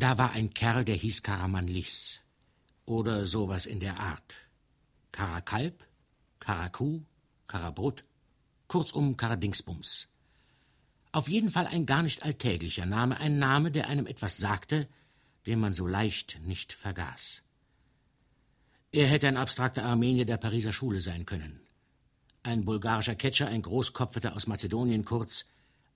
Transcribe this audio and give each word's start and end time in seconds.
Da 0.00 0.16
war 0.16 0.30
ein 0.30 0.54
Kerl, 0.54 0.86
der 0.86 0.94
hieß 0.94 1.22
Karamanlis. 1.22 2.20
Oder 2.86 3.26
sowas 3.26 3.66
in 3.66 3.80
der 3.80 4.00
Art. 4.00 4.34
Karakalb, 5.12 5.84
Karakuh, 6.38 7.02
Karabrut, 7.46 8.04
kurzum 8.66 9.18
Karadingsbums. 9.18 10.08
Auf 11.12 11.28
jeden 11.28 11.50
Fall 11.50 11.66
ein 11.66 11.84
gar 11.84 12.02
nicht 12.02 12.22
alltäglicher 12.22 12.86
Name, 12.86 13.18
ein 13.18 13.38
Name, 13.38 13.70
der 13.70 13.88
einem 13.88 14.06
etwas 14.06 14.38
sagte, 14.38 14.88
den 15.44 15.60
man 15.60 15.74
so 15.74 15.86
leicht 15.86 16.40
nicht 16.46 16.72
vergaß. 16.72 17.42
Er 18.92 19.06
hätte 19.06 19.28
ein 19.28 19.36
abstrakter 19.36 19.84
Armenier 19.84 20.24
der 20.24 20.38
Pariser 20.38 20.72
Schule 20.72 21.00
sein 21.00 21.26
können. 21.26 21.60
Ein 22.42 22.64
bulgarischer 22.64 23.16
Ketscher, 23.16 23.48
ein 23.48 23.60
Großkopfeter 23.60 24.34
aus 24.34 24.46
Mazedonien 24.46 25.04
kurz, 25.04 25.44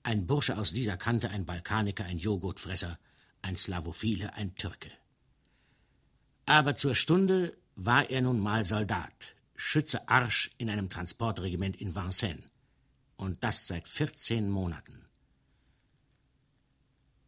ein 0.02 0.26
Bursche 0.26 0.58
aus 0.58 0.74
dieser 0.74 0.98
Kante, 0.98 1.30
ein 1.30 1.46
Balkaniker, 1.46 2.04
ein 2.04 2.18
Joghurtfresser, 2.18 2.98
ein 3.44 3.56
Slavophile, 3.56 4.34
ein 4.34 4.54
Türke. 4.54 4.90
Aber 6.46 6.74
zur 6.76 6.94
Stunde 6.94 7.56
war 7.76 8.10
er 8.10 8.22
nun 8.22 8.40
mal 8.40 8.64
Soldat, 8.64 9.34
Schütze 9.54 10.08
Arsch 10.08 10.50
in 10.58 10.68
einem 10.68 10.88
Transportregiment 10.88 11.76
in 11.80 11.94
Vincennes. 11.94 12.44
Und 13.16 13.44
das 13.44 13.66
seit 13.66 13.86
14 13.86 14.50
Monaten. 14.50 15.04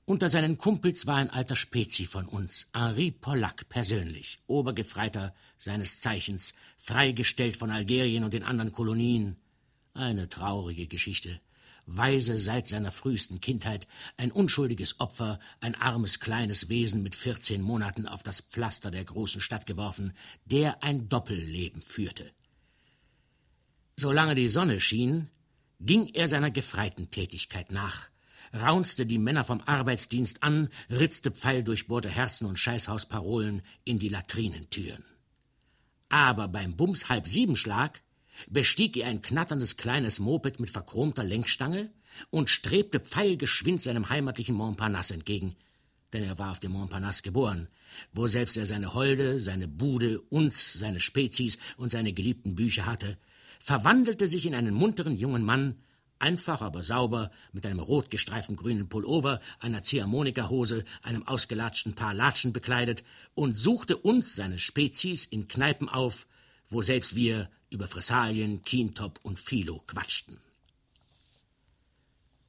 Unter 0.05 0.29
seinen 0.29 0.59
Kumpels 0.59 1.07
war 1.07 1.17
ein 1.17 1.31
alter 1.31 1.57
Spezi 1.57 2.07
von 2.07 2.27
uns, 2.27 2.69
Henri 2.75 3.11
Pollack 3.11 3.69
persönlich, 3.69 4.39
Obergefreiter 4.47 5.35
seines 5.59 6.01
Zeichens, 6.01 6.55
freigestellt 6.79 7.57
von 7.57 7.71
Algerien 7.71 8.25
und 8.25 8.35
den 8.35 8.45
anderen 8.45 8.73
Kolonien. 8.73 9.37
Eine 9.95 10.29
traurige 10.29 10.87
Geschichte. 10.87 11.41
Weise 11.87 12.39
seit 12.39 12.67
seiner 12.67 12.91
frühesten 12.91 13.41
Kindheit, 13.41 13.87
ein 14.17 14.33
unschuldiges 14.33 15.01
Opfer, 15.01 15.39
ein 15.61 15.75
armes 15.77 16.21
kleines 16.21 16.69
Wesen 16.69 17.03
mit 17.03 17.15
vierzehn 17.15 17.63
Monaten 17.63 18.07
auf 18.07 18.23
das 18.23 18.41
Pflaster 18.41 18.91
der 18.91 19.05
großen 19.05 19.41
Stadt 19.41 19.67
geworfen, 19.67 20.13
der 20.45 20.83
ein 20.83 21.09
Doppelleben 21.09 21.83
führte. 21.83 22.33
Solange 23.97 24.35
die 24.35 24.49
Sonne 24.49 24.81
schien, 24.81 25.31
ging 25.81 26.09
er 26.09 26.29
seiner 26.29 26.51
Gefreitentätigkeit 26.51 27.71
nach, 27.71 28.09
raunzte 28.53 29.07
die 29.07 29.19
Männer 29.19 29.45
vom 29.45 29.61
Arbeitsdienst 29.61 30.43
an, 30.43 30.69
ritzte 30.91 31.31
pfeildurchbohrte 31.31 32.11
Herzen 32.11 32.47
und 32.47 32.59
Scheißhausparolen 32.59 33.63
in 33.85 33.99
die 33.99 34.09
Latrinentüren. 34.09 35.05
Aber 36.09 36.49
beim 36.49 36.77
Bums 36.77 37.09
halb 37.09 37.27
sieben 37.27 37.57
Schlag 37.57 38.03
bestieg 38.49 38.97
er 38.97 39.09
ein 39.09 39.23
knatterndes 39.23 39.77
kleines 39.77 40.19
Moped 40.21 40.61
mit 40.61 40.71
verchromter 40.71 41.25
Lenkstange 41.25 41.91
und 42.31 42.51
strebte 42.51 43.01
pfeilgeschwind 43.01 43.83
seinem 43.83 44.09
heimatlichen 44.09 44.55
Montparnasse 44.55 45.15
entgegen, 45.15 45.57
denn 46.13 46.23
er 46.23 46.39
war 46.39 46.53
auf 46.53 46.61
dem 46.61 46.73
Montparnasse 46.73 47.23
geboren, 47.23 47.69
wo 48.13 48.27
selbst 48.27 48.57
er 48.57 48.67
seine 48.67 48.95
Holde, 48.95 49.39
seine 49.39 49.69
Bude, 49.69 50.21
uns, 50.21 50.75
seine 50.75 51.01
Spezies 51.01 51.59
und 51.77 51.91
seine 51.91 52.13
geliebten 52.13 52.55
Bücher 52.55 52.87
hatte, 52.87 53.19
verwandelte 53.61 54.27
sich 54.27 54.47
in 54.47 54.55
einen 54.55 54.75
munteren 54.75 55.17
jungen 55.17 55.43
Mann, 55.43 55.77
Einfach, 56.19 56.63
aber 56.63 56.83
sauber, 56.83 57.31
mit 57.53 57.67
einem 57.67 57.79
rot 57.79 58.11
gestreiften 58.11 58.57
grünen 58.57 58.89
Pullover, 58.89 59.39
einer 59.61 59.83
Ziehharmonikahose, 59.83 60.85
einem 61.03 61.27
ausgelatschten 61.27 61.95
Paar 61.95 62.15
Latschen 62.15 62.55
bekleidet 62.55 63.05
und 63.35 63.55
suchte 63.55 63.99
uns, 63.99 64.35
seine 64.35 64.59
Spezies, 64.59 65.27
in 65.27 65.47
Kneipen 65.47 65.91
auf, 65.91 66.27
wo 66.71 66.81
selbst 66.81 67.17
wir 67.17 67.51
über 67.71 67.87
Fressalien, 67.87 68.63
Kientop 68.63 69.21
und 69.23 69.39
Philo 69.39 69.83
quatschten. 69.87 70.39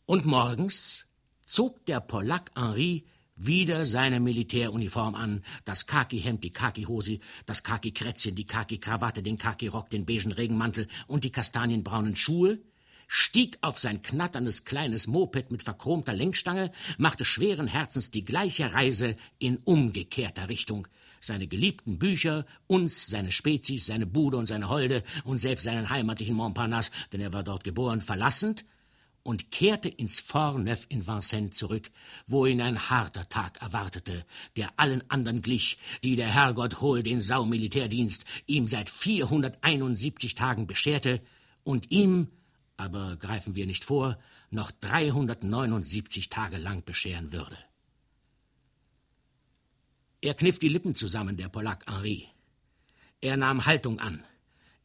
Und 0.06 0.26
morgens 0.26 1.06
zog 1.46 1.86
der 1.86 2.00
Polack 2.00 2.52
Henri 2.56 3.06
wieder 3.36 3.86
seine 3.86 4.20
Militäruniform 4.20 5.16
an, 5.16 5.44
das 5.66 5.86
Khaki-Hemd, 5.86 6.44
die 6.44 6.52
Khaki-Hose, 6.52 7.20
das 7.46 7.64
Khaki-Krätzchen, 7.64 8.36
die 8.36 8.46
Khaki-Krawatte, 8.46 9.22
den 9.22 9.38
Khaki-Rock, 9.38 9.90
den 9.90 10.06
beigen 10.06 10.32
Regenmantel 10.32 10.88
und 11.08 11.24
die 11.24 11.32
kastanienbraunen 11.32 12.16
Schuhe, 12.16 12.60
stieg 13.08 13.58
auf 13.62 13.80
sein 13.80 14.02
knatterndes 14.02 14.66
kleines 14.66 15.08
Moped 15.08 15.52
mit 15.52 15.64
verchromter 15.64 16.14
Lenkstange, 16.14 16.72
machte 16.98 17.26
schweren 17.26 17.68
Herzens 17.68 18.12
die 18.12 18.24
gleiche 18.24 18.74
Reise 18.74 19.16
in 19.40 19.58
umgekehrter 19.58 20.50
Richtung. 20.50 20.88
Seine 21.20 21.48
geliebten 21.48 22.00
Bücher, 22.00 22.46
uns, 22.68 23.08
seine 23.08 23.32
Spezies, 23.32 23.86
seine 23.86 24.06
Bude 24.06 24.38
und 24.38 24.46
seine 24.46 24.70
Holde 24.70 25.04
und 25.24 25.38
selbst 25.38 25.64
seinen 25.64 25.90
heimatlichen 25.90 26.36
Montparnasse, 26.36 26.92
denn 27.12 27.22
er 27.22 27.34
war 27.34 27.44
dort 27.44 27.64
geboren, 27.64 28.02
verlassend 28.02 28.66
und 29.24 29.52
kehrte 29.52 29.90
ins 29.90 30.20
Fort 30.20 30.60
Neuf 30.60 30.86
in 30.90 31.06
Vincennes 31.06 31.56
zurück, 31.56 31.92
wo 32.28 32.46
ihn 32.46 32.62
ein 32.62 32.90
harter 32.90 33.28
Tag 33.28 33.62
erwartete, 33.62 34.26
der 34.56 34.70
allen 34.78 35.04
anderen 35.10 35.42
glich, 35.42 35.78
die 36.04 36.16
der 36.16 36.34
Herrgott 36.34 36.80
hol 36.82 37.04
den 37.04 37.20
Saumilitärdienst 37.20 38.24
ihm 38.46 38.68
seit 38.68 38.90
471 38.90 40.36
Tagen 40.36 40.66
bescherte 40.66 41.22
und 41.64 41.92
ihm 41.92 42.30
aber 42.78 43.18
greifen 43.18 43.56
wir 43.56 43.66
nicht 43.66 43.84
vor, 43.84 44.18
noch 44.52 44.72
379 44.72 46.30
Tage 46.30 46.58
lang 46.58 46.86
bescheren 46.86 47.34
würde. 47.34 47.58
Er 50.22 50.34
kniff 50.34 50.60
die 50.60 50.70
Lippen 50.70 50.96
zusammen, 50.96 51.38
der 51.38 51.50
Polack 51.50 51.86
Henri. 51.88 52.28
Er 53.22 53.38
nahm 53.38 53.66
Haltung 53.66 54.00
an. 54.00 54.24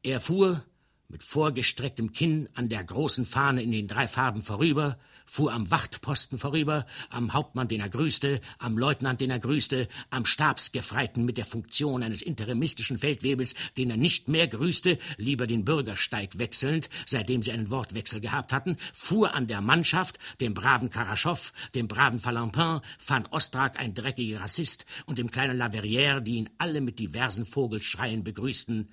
Er 0.02 0.20
fuhr, 0.20 0.64
mit 1.12 1.22
vorgestrecktem 1.22 2.12
Kinn 2.14 2.48
an 2.54 2.70
der 2.70 2.82
großen 2.82 3.26
Fahne 3.26 3.62
in 3.62 3.70
den 3.70 3.86
drei 3.86 4.08
Farben 4.08 4.40
vorüber, 4.40 4.98
fuhr 5.26 5.52
am 5.52 5.70
Wachtposten 5.70 6.38
vorüber, 6.38 6.86
am 7.10 7.34
Hauptmann, 7.34 7.68
den 7.68 7.80
er 7.80 7.90
grüßte, 7.90 8.40
am 8.58 8.78
Leutnant, 8.78 9.20
den 9.20 9.30
er 9.30 9.38
grüßte, 9.38 9.88
am 10.08 10.24
Stabsgefreiten 10.24 11.26
mit 11.26 11.36
der 11.36 11.44
Funktion 11.44 12.02
eines 12.02 12.22
interimistischen 12.22 12.98
Feldwebels, 12.98 13.54
den 13.76 13.90
er 13.90 13.98
nicht 13.98 14.28
mehr 14.28 14.48
grüßte, 14.48 14.98
lieber 15.18 15.46
den 15.46 15.66
Bürgersteig 15.66 16.38
wechselnd, 16.38 16.88
seitdem 17.04 17.42
sie 17.42 17.52
einen 17.52 17.70
Wortwechsel 17.70 18.20
gehabt 18.20 18.52
hatten, 18.54 18.78
fuhr 18.94 19.34
an 19.34 19.46
der 19.46 19.60
Mannschaft, 19.60 20.18
dem 20.40 20.54
braven 20.54 20.88
Karaschow, 20.88 21.52
dem 21.74 21.88
braven 21.88 22.20
Falampin, 22.20 22.80
Van 23.06 23.26
Ostrak, 23.26 23.78
ein 23.78 23.92
dreckiger 23.92 24.40
Rassist, 24.40 24.86
und 25.04 25.18
dem 25.18 25.30
kleinen 25.30 25.60
Laverrière, 25.60 26.20
die 26.20 26.36
ihn 26.36 26.48
alle 26.56 26.80
mit 26.80 26.98
diversen 26.98 27.44
Vogelschreien 27.44 28.24
begrüßten, 28.24 28.88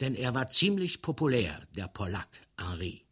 denn 0.00 0.14
er 0.14 0.34
war 0.34 0.48
ziemlich 0.48 1.02
populär, 1.02 1.66
der 1.74 1.88
Polack 1.88 2.28
Henri. 2.58 3.04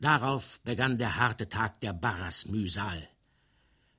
Darauf 0.00 0.60
begann 0.60 0.98
der 0.98 1.16
harte 1.16 1.48
Tag 1.48 1.80
der 1.80 1.92
Barras-Mühsal. 1.92 3.08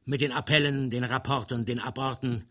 Mit 0.06 0.22
den 0.22 0.32
Appellen, 0.32 0.90
den 0.90 1.04
Rapporten, 1.04 1.66
den 1.66 1.80
Aborten, 1.80 2.46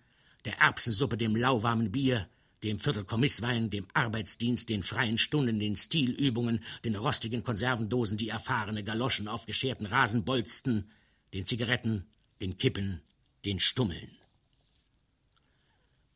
der 0.45 0.59
Erbsensuppe, 0.59 1.17
dem 1.17 1.37
lauwarmen 1.37 1.93
Bier, 1.93 2.29
dem 2.63 2.79
Viertelkommisswein, 2.79 3.71
dem 3.71 3.87
Arbeitsdienst, 3.95 4.69
den 4.69 4.83
freien 4.83 5.19
Stunden, 5.19 5.59
den 5.59 5.77
Stilübungen, 5.77 6.63
den 6.85 6.97
rostigen 6.97 7.45
Konservendosen, 7.45 8.19
die 8.19 8.29
erfahrene 8.29 8.83
Galoschen 8.83 9.29
auf 9.29 9.47
gescherten 9.47 9.87
Rasen 9.87 10.25
bolzten, 10.25 10.91
den 11.33 11.47
Zigaretten, 11.47 12.07
den 12.41 12.57
Kippen, 12.57 13.03
den 13.45 13.61
Stummeln. 13.61 14.11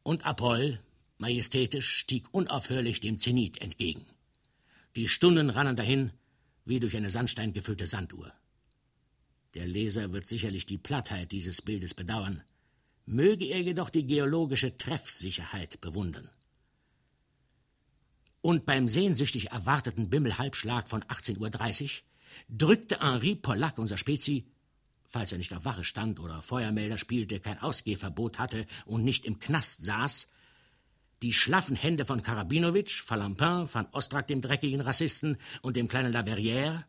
Und 0.03 0.27
Apoll, 0.27 0.81
majestätisch, 1.21 1.97
stieg 1.99 2.33
unaufhörlich 2.33 3.01
dem 3.01 3.19
Zenit 3.19 3.61
entgegen. 3.61 4.07
Die 4.97 5.09
Stunden 5.09 5.51
rannen 5.51 5.77
dahin 5.77 6.13
wie 6.65 6.81
durch 6.81 6.97
eine 6.97 7.11
sandsteingefüllte 7.11 7.87
Sanduhr. 7.87 8.33
Der 9.55 9.67
Leser 9.67 10.13
wird 10.13 10.29
sicherlich 10.29 10.67
die 10.67 10.79
Plattheit 10.79 11.33
dieses 11.33 11.63
Bildes 11.63 11.95
bedauern, 11.95 12.43
möge 13.07 13.47
er 13.47 13.61
jedoch 13.61 13.91
die 13.91 14.07
geologische 14.07 14.77
Treffsicherheit 14.77 15.81
bewundern. 15.81 16.29
Und 18.43 18.65
beim 18.65 18.89
sehnsüchtig 18.89 19.51
erwarteten 19.51 20.09
Bimmelhalbschlag 20.09 20.89
von 20.89 21.03
18.30 21.05 21.83
Uhr 21.85 21.91
drückte 22.49 23.01
Henri 23.01 23.35
Pollack, 23.35 23.79
unser 23.79 23.99
Spezi, 23.99 24.47
falls 25.07 25.33
er 25.33 25.39
nicht 25.39 25.53
auf 25.53 25.65
Wache 25.65 25.85
stand 25.85 26.21
oder 26.21 26.41
Feuermelder 26.41 26.97
spielte, 26.97 27.41
kein 27.41 27.59
Ausgehverbot 27.59 28.39
hatte 28.39 28.67
und 28.87 29.05
nicht 29.05 29.27
im 29.27 29.41
Knast 29.41 29.83
saß, 29.85 30.29
die 31.23 31.33
schlaffen 31.33 31.77
Hände 31.77 32.05
von 32.05 32.23
Karabinowitsch, 32.23 33.03
Falampin, 33.03 33.69
van 33.73 33.87
Ostrak, 33.93 34.27
dem 34.27 34.41
dreckigen 34.41 34.81
Rassisten, 34.81 35.37
und 35.63 35.77
dem 35.77 35.89
kleinen 35.89 36.15
Laverrière, 36.15 36.85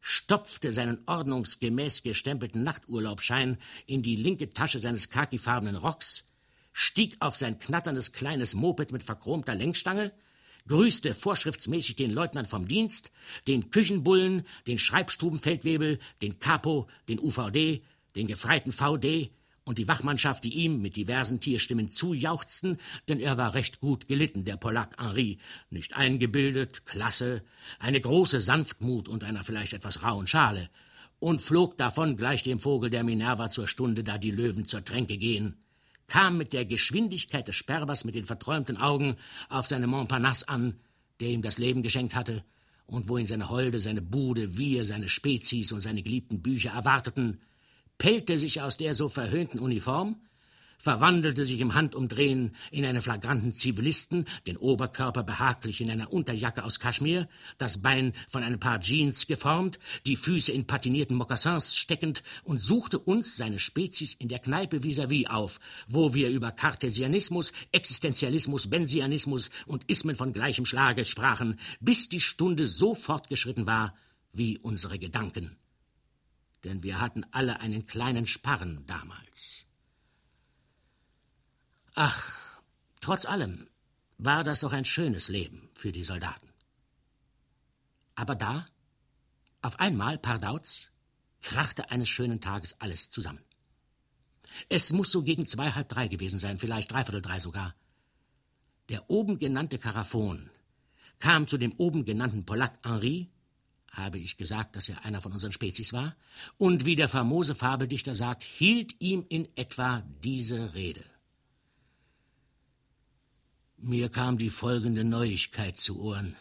stopfte 0.00 0.72
seinen 0.72 0.98
ordnungsgemäß 1.06 2.02
gestempelten 2.02 2.62
Nachturlaubschein 2.62 3.58
in 3.86 4.02
die 4.02 4.16
linke 4.16 4.50
Tasche 4.50 4.78
seines 4.78 5.10
khakifarbenen 5.10 5.76
Rocks, 5.76 6.26
stieg 6.72 7.16
auf 7.20 7.36
sein 7.36 7.58
knatterndes 7.58 8.12
kleines 8.12 8.54
Moped 8.54 8.92
mit 8.92 9.02
verchromter 9.02 9.54
Lenkstange, 9.54 10.12
grüßte 10.66 11.14
vorschriftsmäßig 11.14 11.96
den 11.96 12.10
Leutnant 12.10 12.48
vom 12.48 12.68
Dienst, 12.68 13.12
den 13.46 13.70
Küchenbullen, 13.70 14.46
den 14.66 14.78
Schreibstubenfeldwebel, 14.78 15.98
den 16.22 16.38
Capo, 16.38 16.88
den 17.08 17.18
UVD, 17.18 17.82
den 18.16 18.26
gefreiten 18.26 18.72
VD, 18.72 19.30
und 19.64 19.78
die 19.78 19.88
Wachmannschaft, 19.88 20.44
die 20.44 20.54
ihm 20.54 20.80
mit 20.80 20.96
diversen 20.96 21.40
Tierstimmen 21.40 21.90
zujauchzten, 21.90 22.78
denn 23.08 23.18
er 23.18 23.38
war 23.38 23.54
recht 23.54 23.80
gut 23.80 24.06
gelitten, 24.06 24.44
der 24.44 24.56
Polack 24.56 24.96
Henri, 24.98 25.38
nicht 25.70 25.96
eingebildet, 25.96 26.84
klasse, 26.86 27.42
eine 27.78 28.00
große 28.00 28.40
Sanftmut 28.40 29.08
und 29.08 29.24
einer 29.24 29.42
vielleicht 29.42 29.72
etwas 29.72 30.02
rauen 30.02 30.26
Schale, 30.26 30.68
und 31.18 31.40
flog 31.40 31.78
davon 31.78 32.16
gleich 32.16 32.42
dem 32.42 32.60
Vogel 32.60 32.90
der 32.90 33.04
Minerva 33.04 33.48
zur 33.48 33.66
Stunde, 33.66 34.04
da 34.04 34.18
die 34.18 34.30
Löwen 34.30 34.66
zur 34.66 34.84
Tränke 34.84 35.16
gehen, 35.16 35.56
kam 36.06 36.36
mit 36.36 36.52
der 36.52 36.66
Geschwindigkeit 36.66 37.48
des 37.48 37.56
Sperbers 37.56 38.04
mit 38.04 38.14
den 38.14 38.24
verträumten 38.24 38.76
Augen 38.76 39.16
auf 39.48 39.66
seine 39.66 39.86
Montparnasse 39.86 40.48
an, 40.48 40.78
der 41.20 41.28
ihm 41.28 41.40
das 41.40 41.56
Leben 41.56 41.82
geschenkt 41.82 42.14
hatte, 42.14 42.44
und 42.86 43.08
wo 43.08 43.16
ihn 43.16 43.26
seine 43.26 43.48
Holde, 43.48 43.80
seine 43.80 44.02
Bude, 44.02 44.58
wir, 44.58 44.84
seine 44.84 45.08
Spezies 45.08 45.72
und 45.72 45.80
seine 45.80 46.02
geliebten 46.02 46.42
Bücher 46.42 46.72
erwarteten, 46.72 47.40
pellte 47.98 48.38
sich 48.38 48.60
aus 48.60 48.76
der 48.76 48.94
so 48.94 49.08
verhöhnten 49.08 49.58
Uniform, 49.58 50.16
verwandelte 50.84 51.46
sich 51.46 51.60
im 51.60 51.72
Handumdrehen 51.74 52.54
in 52.70 52.84
einen 52.84 53.00
flagranten 53.00 53.54
Zivilisten, 53.54 54.26
den 54.46 54.58
Oberkörper 54.58 55.22
behaglich 55.22 55.80
in 55.80 55.90
einer 55.90 56.12
Unterjacke 56.12 56.62
aus 56.62 56.78
Kaschmir, 56.78 57.26
das 57.56 57.80
Bein 57.80 58.12
von 58.28 58.42
einem 58.42 58.60
Paar 58.60 58.80
Jeans 58.80 59.26
geformt, 59.26 59.78
die 60.06 60.16
Füße 60.16 60.52
in 60.52 60.66
patinierten 60.66 61.16
Mokassins 61.16 61.74
steckend 61.74 62.22
und 62.42 62.60
suchte 62.60 62.98
uns, 62.98 63.36
seine 63.36 63.58
Spezies, 63.58 64.12
in 64.12 64.28
der 64.28 64.40
Kneipe 64.40 64.82
vis-à-vis 64.82 65.26
-vis 65.26 65.30
auf, 65.30 65.58
wo 65.88 66.12
wir 66.12 66.28
über 66.28 66.52
Kartesianismus, 66.52 67.52
Existenzialismus, 67.72 68.68
Bensianismus 68.68 69.50
und 69.64 69.84
Ismen 69.88 70.16
von 70.16 70.34
gleichem 70.34 70.66
Schlage 70.66 71.06
sprachen, 71.06 71.58
bis 71.80 72.10
die 72.10 72.20
Stunde 72.20 72.66
so 72.66 72.94
fortgeschritten 72.94 73.66
war 73.66 73.94
wie 74.34 74.58
unsere 74.58 74.98
Gedanken. 74.98 75.56
Denn 76.64 76.82
wir 76.82 77.00
hatten 77.00 77.24
alle 77.30 77.60
einen 77.60 77.86
kleinen 77.86 78.26
Sparren 78.26 78.86
damals. 78.86 79.66
Ach, 81.94 82.60
trotz 83.00 83.26
allem 83.26 83.68
war 84.18 84.42
das 84.44 84.60
doch 84.60 84.72
ein 84.72 84.84
schönes 84.84 85.28
Leben 85.28 85.68
für 85.74 85.92
die 85.92 86.02
Soldaten. 86.02 86.48
Aber 88.14 88.34
da, 88.34 88.64
auf 89.60 89.78
einmal, 89.78 90.18
Pardauz, 90.18 90.90
krachte 91.42 91.90
eines 91.90 92.08
schönen 92.08 92.40
Tages 92.40 92.80
alles 92.80 93.10
zusammen. 93.10 93.44
Es 94.68 94.92
muss 94.92 95.10
so 95.10 95.22
gegen 95.22 95.46
zwei, 95.46 95.72
halb 95.72 95.88
drei 95.88 96.08
gewesen 96.08 96.38
sein, 96.38 96.58
vielleicht 96.58 96.92
dreiviertel 96.92 97.22
drei 97.22 97.40
sogar. 97.40 97.74
Der 98.88 99.10
oben 99.10 99.38
genannte 99.38 99.78
Karaphon 99.78 100.50
kam 101.18 101.46
zu 101.46 101.58
dem 101.58 101.72
oben 101.72 102.04
genannten 102.04 102.44
Polack 102.44 102.78
Henri, 102.84 103.30
habe 103.96 104.18
ich 104.18 104.36
gesagt, 104.36 104.76
dass 104.76 104.88
er 104.88 105.04
einer 105.04 105.20
von 105.20 105.32
unseren 105.32 105.52
Spezies 105.52 105.92
war, 105.92 106.16
und 106.58 106.84
wie 106.84 106.96
der 106.96 107.08
famose 107.08 107.54
Fabeldichter 107.54 108.14
sagt, 108.14 108.42
hielt 108.42 109.00
ihm 109.00 109.24
in 109.28 109.48
etwa 109.56 110.02
diese 110.22 110.74
Rede. 110.74 111.04
Mir 113.78 114.08
kam 114.08 114.38
die 114.38 114.50
folgende 114.50 115.04
Neuigkeit 115.04 115.78
zu 115.78 116.00
Ohren, 116.00 116.36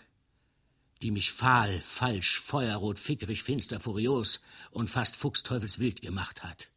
die 1.01 1.11
mich 1.11 1.31
fahl, 1.31 1.81
falsch, 1.81 2.39
feuerrot, 2.39 2.99
fickerig, 2.99 3.43
finster, 3.43 3.79
furios 3.79 4.41
und 4.71 4.89
fast 4.89 5.17
fuchsteufelswild 5.17 6.01
gemacht 6.01 6.43
hat. 6.43 6.69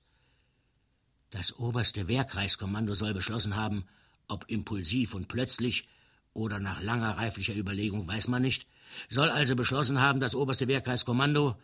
Das 1.30 1.56
oberste 1.58 2.08
Wehrkreiskommando 2.08 2.94
soll 2.94 3.14
beschlossen 3.14 3.56
haben, 3.56 3.84
ob 4.28 4.44
impulsiv 4.48 5.14
und 5.14 5.28
plötzlich 5.28 5.88
oder 6.32 6.58
nach 6.58 6.82
langer 6.82 7.16
reiflicher 7.16 7.54
Überlegung 7.54 8.06
weiß 8.06 8.28
man 8.28 8.42
nicht, 8.42 8.66
soll 9.08 9.28
also 9.30 9.56
beschlossen 9.56 10.00
haben, 10.00 10.20
das 10.20 10.34
oberste 10.34 10.68
Wehrkreiskommando 10.68 11.56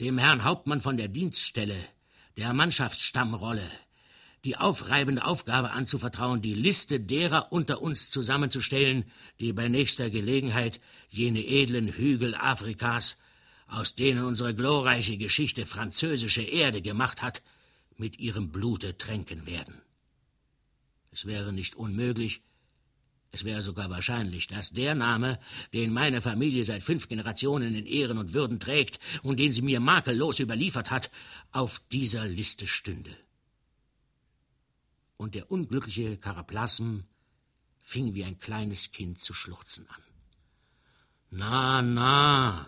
dem 0.00 0.18
Herrn 0.18 0.44
Hauptmann 0.44 0.80
von 0.80 0.96
der 0.96 1.08
Dienststelle, 1.08 1.76
der 2.36 2.52
Mannschaftsstammrolle, 2.52 3.68
die 4.44 4.56
aufreibende 4.56 5.24
Aufgabe 5.24 5.70
anzuvertrauen, 5.70 6.42
die 6.42 6.54
Liste 6.54 6.98
derer 6.98 7.52
unter 7.52 7.80
uns 7.80 8.10
zusammenzustellen, 8.10 9.04
die 9.38 9.52
bei 9.52 9.68
nächster 9.68 10.10
Gelegenheit 10.10 10.80
jene 11.08 11.46
edlen 11.46 11.88
Hügel 11.88 12.34
Afrikas, 12.34 13.18
aus 13.68 13.94
denen 13.94 14.24
unsere 14.24 14.54
glorreiche 14.54 15.16
Geschichte 15.16 15.64
französische 15.64 16.42
Erde 16.42 16.82
gemacht 16.82 17.22
hat, 17.22 17.42
mit 17.96 18.18
ihrem 18.18 18.50
Blute 18.50 18.98
tränken 18.98 19.46
werden. 19.46 19.80
Es 21.12 21.26
wäre 21.26 21.52
nicht 21.52 21.76
unmöglich, 21.76 22.42
es 23.32 23.44
wäre 23.44 23.62
sogar 23.62 23.90
wahrscheinlich, 23.90 24.46
dass 24.46 24.70
der 24.70 24.94
Name, 24.94 25.38
den 25.72 25.92
meine 25.92 26.22
Familie 26.22 26.64
seit 26.64 26.82
fünf 26.82 27.08
Generationen 27.08 27.74
in 27.74 27.86
Ehren 27.86 28.18
und 28.18 28.32
Würden 28.32 28.60
trägt 28.60 29.00
und 29.22 29.40
den 29.40 29.50
sie 29.50 29.62
mir 29.62 29.80
makellos 29.80 30.38
überliefert 30.38 30.90
hat, 30.90 31.10
auf 31.50 31.80
dieser 31.90 32.26
Liste 32.28 32.66
stünde 32.66 33.16
und 35.22 35.34
der 35.36 35.50
unglückliche 35.50 36.16
Karaplasm 36.16 37.00
fing 37.78 38.14
wie 38.14 38.24
ein 38.24 38.38
kleines 38.38 38.90
Kind 38.90 39.20
zu 39.20 39.32
schluchzen 39.32 39.88
an. 39.88 40.02
Na, 41.30 41.80
na, 41.80 42.66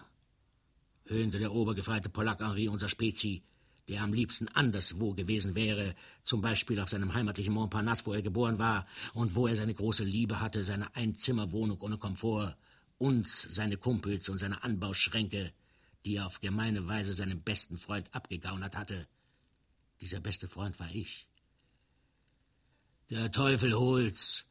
höhnte 1.06 1.38
der 1.38 1.52
obergefreite 1.52 2.08
Polack 2.08 2.40
Henri, 2.40 2.68
unser 2.68 2.88
Spezi, 2.88 3.42
der 3.88 4.02
am 4.02 4.12
liebsten 4.12 4.48
anderswo 4.48 5.12
gewesen 5.12 5.54
wäre, 5.54 5.94
zum 6.22 6.40
Beispiel 6.40 6.80
auf 6.80 6.88
seinem 6.88 7.12
heimatlichen 7.14 7.52
Montparnasse, 7.52 8.06
wo 8.06 8.14
er 8.14 8.22
geboren 8.22 8.58
war 8.58 8.86
und 9.12 9.34
wo 9.34 9.46
er 9.46 9.56
seine 9.56 9.74
große 9.74 10.04
Liebe 10.04 10.40
hatte, 10.40 10.64
seine 10.64 10.94
Einzimmerwohnung 10.96 11.80
ohne 11.80 11.98
Komfort, 11.98 12.56
uns, 12.98 13.42
seine 13.42 13.76
Kumpels 13.76 14.28
und 14.28 14.38
seine 14.38 14.62
Anbauschränke, 14.62 15.52
die 16.04 16.16
er 16.16 16.26
auf 16.26 16.40
gemeine 16.40 16.86
Weise 16.86 17.12
seinem 17.12 17.42
besten 17.42 17.76
Freund 17.76 18.14
abgegaunert 18.14 18.76
hatte. 18.76 19.06
Dieser 20.00 20.20
beste 20.20 20.48
Freund 20.48 20.78
war 20.80 20.90
ich. 20.94 21.26
Der 23.10 23.30
Teufel 23.30 23.74
hol's, 23.74 24.46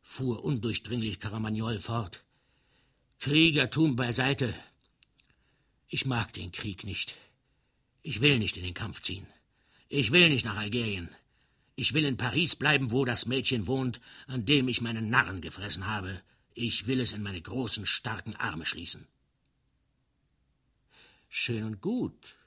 fuhr 0.00 0.42
undurchdringlich 0.42 1.20
Caramagnol 1.20 1.78
fort. 1.78 2.24
Kriegertum 3.18 3.96
beiseite. 3.96 4.54
Ich 5.88 6.06
mag 6.06 6.32
den 6.32 6.52
Krieg 6.52 6.84
nicht. 6.84 7.16
Ich 8.10 8.22
will 8.22 8.38
nicht 8.38 8.56
in 8.56 8.62
den 8.62 8.72
Kampf 8.72 9.02
ziehen. 9.02 9.26
Ich 9.90 10.12
will 10.12 10.30
nicht 10.30 10.46
nach 10.46 10.56
Algerien. 10.56 11.10
Ich 11.76 11.92
will 11.92 12.06
in 12.06 12.16
Paris 12.16 12.56
bleiben, 12.56 12.90
wo 12.90 13.04
das 13.04 13.26
Mädchen 13.26 13.66
wohnt, 13.66 14.00
an 14.26 14.46
dem 14.46 14.66
ich 14.68 14.80
meinen 14.80 15.10
Narren 15.10 15.42
gefressen 15.42 15.86
habe. 15.86 16.22
Ich 16.54 16.86
will 16.86 17.00
es 17.00 17.12
in 17.12 17.22
meine 17.22 17.42
großen, 17.42 17.84
starken 17.84 18.34
Arme 18.34 18.64
schließen. 18.64 19.06
Schön 21.28 21.64
und 21.64 21.82
gut, 21.82 22.38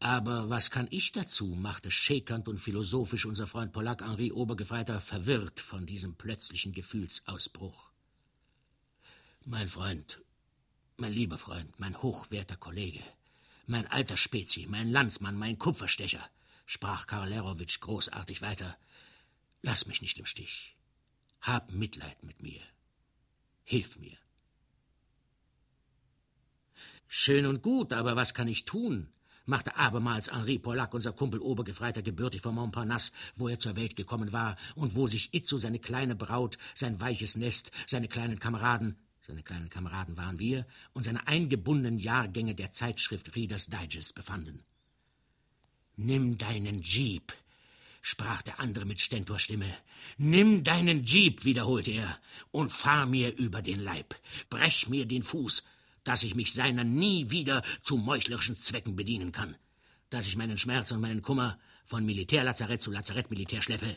aber 0.00 0.48
was 0.48 0.70
kann 0.70 0.88
ich 0.90 1.12
dazu? 1.12 1.48
machte 1.48 1.90
schäkernd 1.90 2.48
und 2.48 2.58
philosophisch 2.58 3.26
unser 3.26 3.46
Freund 3.46 3.72
Polack 3.72 4.00
Henri 4.00 4.32
Obergefreiter 4.32 5.02
verwirrt 5.02 5.60
von 5.60 5.84
diesem 5.84 6.14
plötzlichen 6.14 6.72
Gefühlsausbruch. 6.72 7.92
Mein 9.44 9.68
Freund, 9.68 10.22
mein 10.96 11.12
lieber 11.12 11.36
Freund, 11.36 11.78
mein 11.78 12.00
hochwerter 12.00 12.56
Kollege, 12.56 13.04
mein 13.66 13.86
alter 13.86 14.16
Spezi, 14.16 14.66
mein 14.68 14.90
Landsmann, 14.90 15.36
mein 15.36 15.58
Kupferstecher, 15.58 16.28
sprach 16.66 17.06
Karl 17.06 17.28
Lerowitsch 17.28 17.80
großartig 17.80 18.42
weiter, 18.42 18.76
lass 19.62 19.86
mich 19.86 20.02
nicht 20.02 20.18
im 20.18 20.26
Stich. 20.26 20.76
Hab 21.40 21.72
Mitleid 21.72 22.22
mit 22.24 22.42
mir. 22.42 22.62
Hilf 23.64 23.98
mir. 23.98 24.16
Schön 27.06 27.46
und 27.46 27.62
gut, 27.62 27.92
aber 27.92 28.16
was 28.16 28.34
kann 28.34 28.48
ich 28.48 28.64
tun? 28.64 29.14
machte 29.46 29.76
abermals 29.76 30.32
Henri 30.32 30.58
Pollack, 30.58 30.94
unser 30.94 31.12
Kumpel 31.12 31.40
Obergefreiter, 31.40 32.02
gebürtig 32.02 32.40
von 32.40 32.54
Montparnasse, 32.54 33.12
wo 33.36 33.48
er 33.48 33.60
zur 33.60 33.76
Welt 33.76 33.96
gekommen 33.96 34.32
war 34.32 34.56
und 34.74 34.94
wo 34.94 35.06
sich 35.06 35.34
Itzo, 35.34 35.58
seine 35.58 35.78
kleine 35.78 36.14
Braut, 36.14 36.58
sein 36.74 37.00
weiches 37.00 37.36
Nest, 37.36 37.70
seine 37.86 38.08
kleinen 38.08 38.38
Kameraden, 38.38 38.96
seine 39.26 39.42
kleinen 39.42 39.70
Kameraden 39.70 40.16
waren 40.18 40.38
wir, 40.38 40.66
und 40.92 41.04
seine 41.04 41.26
eingebundenen 41.26 41.98
Jahrgänge 41.98 42.54
der 42.54 42.72
Zeitschrift 42.72 43.34
Reader's 43.34 43.68
Digest 43.68 44.14
befanden. 44.14 44.62
Nimm 45.96 46.36
deinen 46.36 46.82
Jeep, 46.82 47.32
sprach 48.02 48.42
der 48.42 48.60
andere 48.60 48.84
mit 48.84 49.00
Stentorstimme. 49.00 49.72
Nimm 50.18 50.62
deinen 50.62 51.04
Jeep, 51.04 51.44
wiederholte 51.44 51.92
er, 51.92 52.20
und 52.50 52.70
fahr 52.70 53.06
mir 53.06 53.34
über 53.36 53.62
den 53.62 53.80
Leib. 53.80 54.14
Brech 54.50 54.88
mir 54.88 55.06
den 55.06 55.22
Fuß, 55.22 55.64
dass 56.02 56.22
ich 56.22 56.34
mich 56.34 56.52
seiner 56.52 56.84
nie 56.84 57.30
wieder 57.30 57.62
zu 57.80 57.96
meuchlerischen 57.96 58.56
Zwecken 58.56 58.94
bedienen 58.94 59.32
kann, 59.32 59.56
dass 60.10 60.26
ich 60.26 60.36
meinen 60.36 60.58
Schmerz 60.58 60.92
und 60.92 61.00
meinen 61.00 61.22
Kummer 61.22 61.58
von 61.86 62.04
Militärlazarett 62.04 62.82
zu 62.82 62.90
Lazarettmilitär 62.90 63.62
schleppe, 63.62 63.96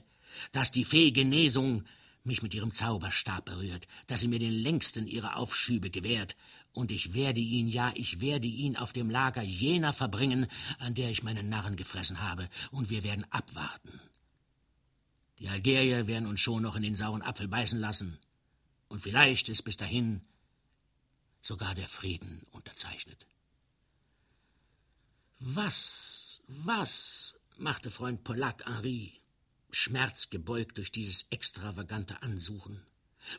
dass 0.53 0.71
die 0.71 0.85
Fee 0.85 1.11
Genesung 1.11 1.83
mich 2.27 2.43
mit 2.43 2.53
ihrem 2.53 2.71
Zauberstab 2.71 3.45
berührt, 3.45 3.87
dass 4.05 4.19
sie 4.19 4.27
mir 4.27 4.39
den 4.39 4.53
längsten 4.53 5.07
ihrer 5.07 5.37
Aufschübe 5.37 5.89
gewährt, 5.89 6.35
und 6.73 6.91
ich 6.91 7.13
werde 7.13 7.39
ihn, 7.39 7.67
ja, 7.67 7.91
ich 7.95 8.21
werde 8.21 8.47
ihn 8.47 8.77
auf 8.77 8.93
dem 8.93 9.09
Lager 9.09 9.41
jener 9.41 9.93
verbringen, 9.93 10.45
an 10.77 10.93
der 10.93 11.09
ich 11.09 11.23
meinen 11.23 11.49
Narren 11.49 11.75
gefressen 11.75 12.21
habe, 12.21 12.47
und 12.69 12.91
wir 12.91 13.03
werden 13.03 13.25
abwarten. 13.31 13.99
Die 15.39 15.49
Algerier 15.49 16.05
werden 16.07 16.27
uns 16.27 16.41
schon 16.41 16.61
noch 16.61 16.75
in 16.75 16.83
den 16.83 16.95
sauren 16.95 17.23
Apfel 17.23 17.47
beißen 17.47 17.79
lassen, 17.79 18.19
und 18.89 19.01
vielleicht 19.01 19.49
ist 19.49 19.63
bis 19.63 19.77
dahin 19.77 20.21
sogar 21.41 21.73
der 21.75 21.87
Frieden 21.87 22.45
unterzeichnet. 22.51 23.25
Was, 25.39 26.41
was, 26.47 27.39
machte 27.57 27.91
Freund 27.91 28.23
Polack 28.23 28.65
Henri, 28.65 29.13
schmerzgebeugt 29.71 30.77
durch 30.77 30.91
dieses 30.91 31.27
extravagante 31.29 32.21
Ansuchen, 32.21 32.81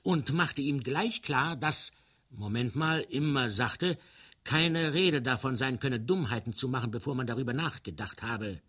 und 0.02 0.32
machte 0.32 0.62
ihm 0.62 0.82
gleich 0.82 1.22
klar, 1.22 1.56
dass, 1.56 1.92
Moment 2.30 2.76
mal, 2.76 3.00
immer 3.00 3.48
sachte, 3.48 3.98
keine 4.44 4.94
Rede 4.94 5.22
davon 5.22 5.56
sein 5.56 5.80
könne, 5.80 6.00
Dummheiten 6.00 6.54
zu 6.54 6.68
machen, 6.68 6.90
bevor 6.90 7.14
man 7.14 7.26
darüber 7.26 7.52
nachgedacht 7.52 8.22
habe, 8.22 8.60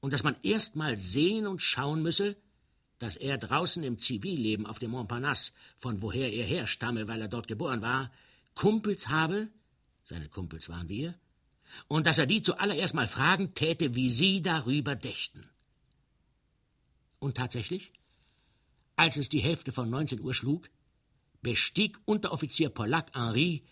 und 0.00 0.12
dass 0.12 0.22
man 0.22 0.36
erst 0.42 0.76
mal 0.76 0.96
sehen 0.96 1.46
und 1.46 1.62
schauen 1.62 2.02
müsse, 2.02 2.36
dass 2.98 3.16
er 3.16 3.38
draußen 3.38 3.82
im 3.82 3.98
Zivilleben 3.98 4.66
auf 4.66 4.78
dem 4.78 4.92
Montparnasse, 4.92 5.52
von 5.76 6.00
woher 6.02 6.32
er 6.32 6.44
herstamme, 6.44 7.08
weil 7.08 7.20
er 7.20 7.28
dort 7.28 7.48
geboren 7.48 7.82
war, 7.82 8.10
Kumpels 8.54 9.08
habe, 9.08 9.48
seine 10.04 10.28
Kumpels 10.28 10.68
waren 10.68 10.88
wir, 10.88 11.14
und 11.88 12.06
dass 12.06 12.18
er 12.18 12.26
die 12.26 12.42
zuallererst 12.42 12.94
mal 12.94 13.08
fragen 13.08 13.54
täte, 13.54 13.94
wie 13.94 14.10
sie 14.10 14.42
darüber 14.42 14.94
dächten. 14.94 15.48
Und 17.18 17.36
tatsächlich, 17.36 17.92
als 18.96 19.16
es 19.16 19.28
die 19.28 19.40
Hälfte 19.40 19.72
von 19.72 19.88
19 19.90 20.20
Uhr 20.20 20.34
schlug, 20.34 20.68
bestieg 21.42 21.98
Unteroffizier 22.04 22.70
Pollack 22.70 23.14
Henri, 23.14 23.64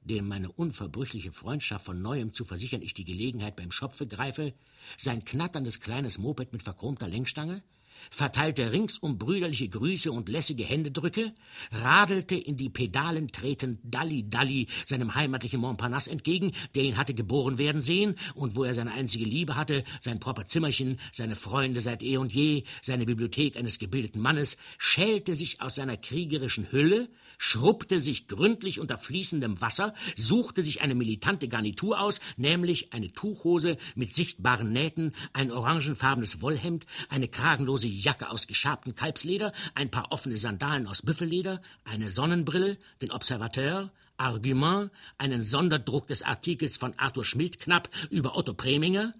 dem 0.00 0.28
meine 0.28 0.50
unverbrüchliche 0.50 1.32
Freundschaft 1.32 1.84
von 1.84 2.00
neuem 2.00 2.32
zu 2.32 2.44
versichern 2.44 2.82
ich 2.82 2.94
die 2.94 3.04
Gelegenheit 3.04 3.56
beim 3.56 3.70
Schopfe 3.70 4.06
greife, 4.06 4.54
sein 4.96 5.24
knatterndes 5.24 5.80
kleines 5.80 6.18
Moped 6.18 6.52
mit 6.52 6.62
verchromter 6.62 7.08
Lenkstange, 7.08 7.62
verteilte 8.10 8.72
ringsum 8.72 9.18
brüderliche 9.18 9.68
Grüße 9.68 10.10
und 10.12 10.28
lässige 10.28 10.64
Händedrücke, 10.64 11.34
radelte 11.70 12.36
in 12.36 12.56
die 12.56 12.70
Pedalen 12.70 13.28
tretend 13.28 13.80
Dalli 13.82 14.28
Dalli 14.28 14.66
seinem 14.86 15.14
heimatlichen 15.14 15.60
Montparnasse 15.60 16.10
entgegen, 16.10 16.52
der 16.74 16.84
ihn 16.84 16.96
hatte 16.96 17.14
geboren 17.14 17.58
werden 17.58 17.80
sehen 17.80 18.16
und 18.34 18.56
wo 18.56 18.64
er 18.64 18.74
seine 18.74 18.92
einzige 18.92 19.24
Liebe 19.24 19.56
hatte, 19.56 19.84
sein 20.00 20.20
proper 20.20 20.44
Zimmerchen, 20.44 20.98
seine 21.12 21.36
Freunde 21.36 21.80
seit 21.80 22.02
eh 22.02 22.16
und 22.16 22.32
je, 22.32 22.64
seine 22.82 23.06
Bibliothek 23.06 23.56
eines 23.56 23.78
gebildeten 23.78 24.20
Mannes, 24.20 24.56
schälte 24.78 25.34
sich 25.34 25.60
aus 25.60 25.76
seiner 25.76 25.96
kriegerischen 25.96 26.70
Hülle, 26.70 27.08
schrubbte 27.38 28.00
sich 28.00 28.26
gründlich 28.28 28.80
unter 28.80 28.98
fließendem 28.98 29.60
Wasser, 29.60 29.94
suchte 30.16 30.62
sich 30.62 30.82
eine 30.82 30.94
militante 30.94 31.48
Garnitur 31.48 32.00
aus, 32.00 32.20
nämlich 32.36 32.92
eine 32.92 33.12
Tuchhose 33.12 33.78
mit 33.94 34.14
sichtbaren 34.14 34.72
Nähten, 34.72 35.12
ein 35.32 35.52
orangenfarbenes 35.52 36.42
Wollhemd, 36.42 36.86
eine 37.08 37.28
kragenlose 37.28 37.87
Jacke 37.88 38.30
aus 38.30 38.46
geschabtem 38.46 38.94
Kalbsleder, 38.94 39.52
ein 39.74 39.90
paar 39.90 40.12
offene 40.12 40.36
Sandalen 40.36 40.86
aus 40.86 41.02
Büffelleder, 41.02 41.60
eine 41.84 42.10
Sonnenbrille, 42.10 42.78
den 43.00 43.10
Observateur, 43.10 43.90
Argument, 44.16 44.90
einen 45.16 45.42
Sonderdruck 45.42 46.06
des 46.08 46.22
Artikels 46.22 46.76
von 46.76 46.94
Arthur 46.98 47.24
Schmidtknapp 47.24 47.88
über 48.10 48.36
Otto 48.36 48.52
Preminger, 48.52 49.12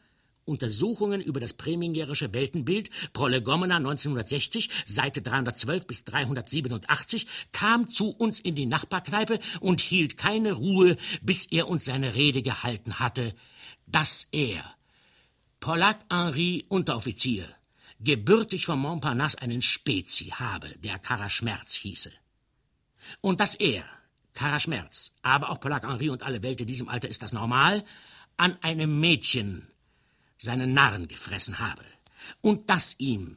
Untersuchungen 0.48 1.20
über 1.20 1.38
das 1.38 1.52
Premingerische 1.52 2.32
Weltenbild, 2.32 2.90
Prolegomena 3.12 3.76
1960, 3.76 4.70
Seite 4.86 5.22
312 5.22 5.86
bis 5.86 6.04
387, 6.04 7.26
kam 7.52 7.88
zu 7.88 8.10
uns 8.10 8.40
in 8.40 8.54
die 8.54 8.66
Nachbarkneipe 8.66 9.38
und 9.60 9.80
hielt 9.80 10.16
keine 10.16 10.52
Ruhe, 10.52 10.96
bis 11.22 11.46
er 11.46 11.68
uns 11.68 11.84
seine 11.84 12.14
Rede 12.14 12.42
gehalten 12.42 12.98
hatte, 12.98 13.34
dass 13.86 14.26
er, 14.32 14.64
Pollack 15.60 16.00
Henri 16.10 16.64
Unteroffizier, 16.68 17.44
gebürtig 18.00 18.66
von 18.66 18.78
Montparnasse 18.78 19.40
einen 19.42 19.62
Spezi 19.62 20.26
habe, 20.26 20.68
der 20.78 20.98
Karaschmerz 20.98 21.74
hieße. 21.74 22.12
Und 23.20 23.40
dass 23.40 23.54
er, 23.54 23.84
Karaschmerz, 24.34 25.12
aber 25.22 25.50
auch 25.50 25.60
Pollack 25.60 25.82
Henri 25.82 26.10
und 26.10 26.22
alle 26.22 26.42
Welt 26.42 26.60
in 26.60 26.66
diesem 26.66 26.88
Alter 26.88 27.08
ist 27.08 27.22
das 27.22 27.32
normal, 27.32 27.84
an 28.36 28.56
einem 28.62 29.00
Mädchen 29.00 29.68
seinen 30.36 30.74
Narren 30.74 31.08
gefressen 31.08 31.58
habe. 31.58 31.84
Und 32.40 32.70
dass 32.70 32.98
ihm, 32.98 33.36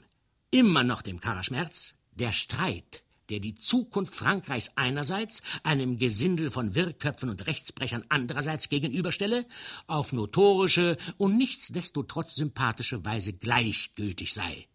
immer 0.52 0.84
noch 0.84 1.02
dem 1.02 1.20
Karaschmerz, 1.20 1.96
der 2.12 2.32
Streit 2.32 3.04
der 3.32 3.40
die 3.40 3.56
Zukunft 3.56 4.14
Frankreichs 4.14 4.72
einerseits 4.76 5.42
einem 5.64 5.98
Gesindel 5.98 6.52
von 6.52 6.76
Wirrköpfen 6.76 7.30
und 7.30 7.48
Rechtsbrechern 7.48 8.04
andererseits 8.10 8.68
gegenüberstelle, 8.70 9.46
auf 9.88 10.12
notorische 10.12 10.98
und 11.18 11.38
nichtsdestotrotz 11.38 12.36
sympathische 12.36 13.04
Weise 13.06 13.34
gleichgültig 13.34 14.34
sei. 14.34 14.68